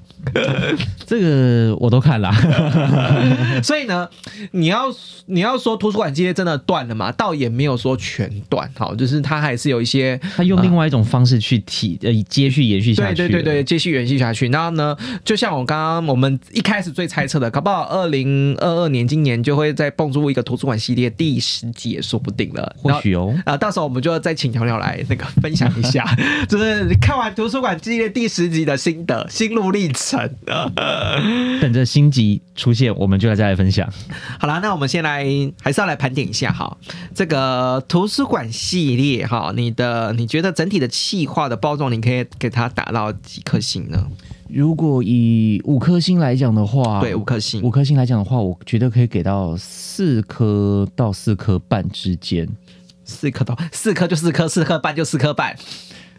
[1.05, 2.33] 这个我都看了。
[3.63, 4.09] 所以呢，
[4.53, 4.85] 你要
[5.27, 7.11] 你要说图书馆系列真的断了嘛？
[7.13, 13.17] 倒也没有说全断，好，就是它还是有一些他用另外一种方式去体呃接续延续下去。
[13.17, 14.49] 对对对对，继续延续下去。
[14.49, 22.77] 然后呢，就像我刚刚我们一开始最猜测的，搞不好二零二二年今年就会再蹦出一个图书馆系列第十集也说不定了。
[22.79, 23.35] 或许哦。
[23.47, 26.05] 啊、到时候我们就再请鸟鸟来那个分享一下，
[26.49, 30.31] 就是看完图书馆系列第十集的心得、心路历程。
[31.61, 33.89] 等着新集出现，我们就来再来分享。
[34.39, 35.25] 好啦，那我们先来
[35.63, 36.77] 还是要来盘点一下哈，
[37.15, 44.07] 这个图书馆系列哈，你的你觉得整体的气化的包装，你可以给它打到几颗星呢？
[44.53, 47.71] 如果以五颗星来讲的话，对，五颗星五。
[47.71, 52.47] 颗星来讲的话，我觉得可以给到四颗到四颗半之间，
[53.05, 55.57] 四颗到四颗就四颗，四颗半就四颗半，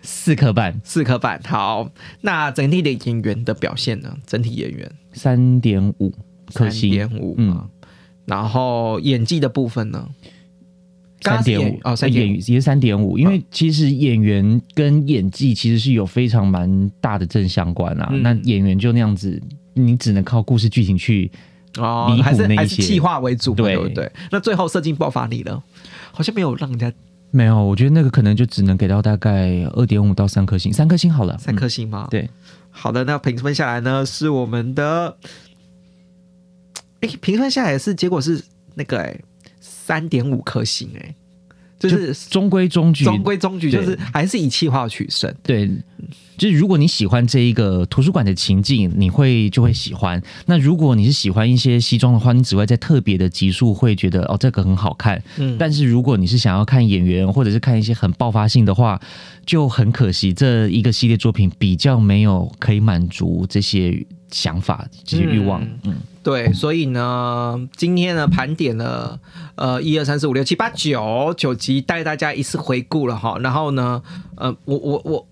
[0.02, 1.40] 四颗半，四颗半。
[1.44, 1.88] 好，
[2.22, 4.16] 那整体的演员的表现呢？
[4.26, 6.10] 整体演员三点五
[6.54, 7.70] 颗三星，点五嗯。
[8.26, 10.08] 然后演技的部分呢？
[11.24, 18.10] 三点五哦，三点演也是三点五，因为其实演员跟演技其实是有非常蛮大的正相关啊。
[18.12, 19.42] 嗯那演员就那样子，
[19.74, 21.32] 你只能靠故事剧情去
[21.78, 24.12] 哦还是那一些还是气化为主，对对不对？
[24.32, 25.64] 那最后射精爆发力了，
[26.12, 26.92] 好像没有让人家
[27.32, 32.08] 没有，我觉得那个可能就只能给到大概二点五到三颗星，三颗星好了，三颗嗯星吗？
[32.12, 32.30] 对，
[32.70, 35.18] 好的，那评分下来呢，是我们的，
[37.02, 38.44] 哎，评分下来是结果是
[38.76, 39.20] 那个哎
[39.86, 41.14] 三点五颗星，哎，
[41.78, 45.34] 就是中规中矩，中规中矩，就是还是以气化取胜。
[45.44, 45.70] 对，
[46.38, 50.22] 就是如果你喜欢这一个图书馆的情境，你会就会喜欢。
[50.46, 55.22] 那如果你是喜欢一些西装的话，你只会在特别的集数会觉得哦这个很好看。
[55.38, 58.98] 嗯，但是如果你是想要看演员或者是看一些很爆发性的话，
[59.46, 65.62] 就很可惜这一个系列作品比较没有可以满足这些想法、这些欲望。
[65.84, 69.20] 嗯，对，所以呢，今天呢盘点了
[69.56, 73.38] 呃一二三四五六七八九九集，带大家一次回顾了哈。
[73.40, 74.02] 然后呢，
[74.38, 75.28] 呃，我我我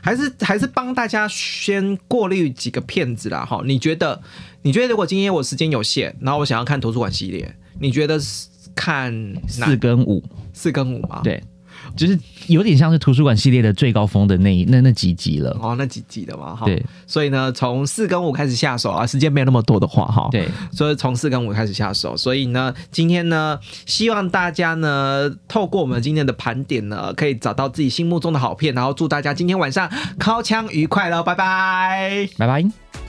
[0.00, 3.60] 还是 还是帮大家先过滤几个片子啦哈。
[3.64, 4.22] 你觉得？
[4.62, 10.20] 你觉得如果今天我时间有限，然后我想要看图书馆系列，你觉得是看四跟五，
[10.52, 11.20] 四跟五吗？。
[11.22, 11.40] 对，
[11.96, 15.56] 就是有点像是图书馆系列的最高峰的那一那那几集了。
[15.60, 22.16] 哦，那几集的嘛，哈，对所以呢，从四跟五开始下手啊，时间没有那么多的话，哈，对，所以从四跟五开始下手。
[22.16, 29.90] 所以呢，今天呢，希望大家呢，透过我们今天的盘点呢，可以找到自己心目中的好片，然后祝大家今天晚上
[30.20, 32.28] 敲枪愉快了，拜拜。
[32.36, 33.05] 拜拜。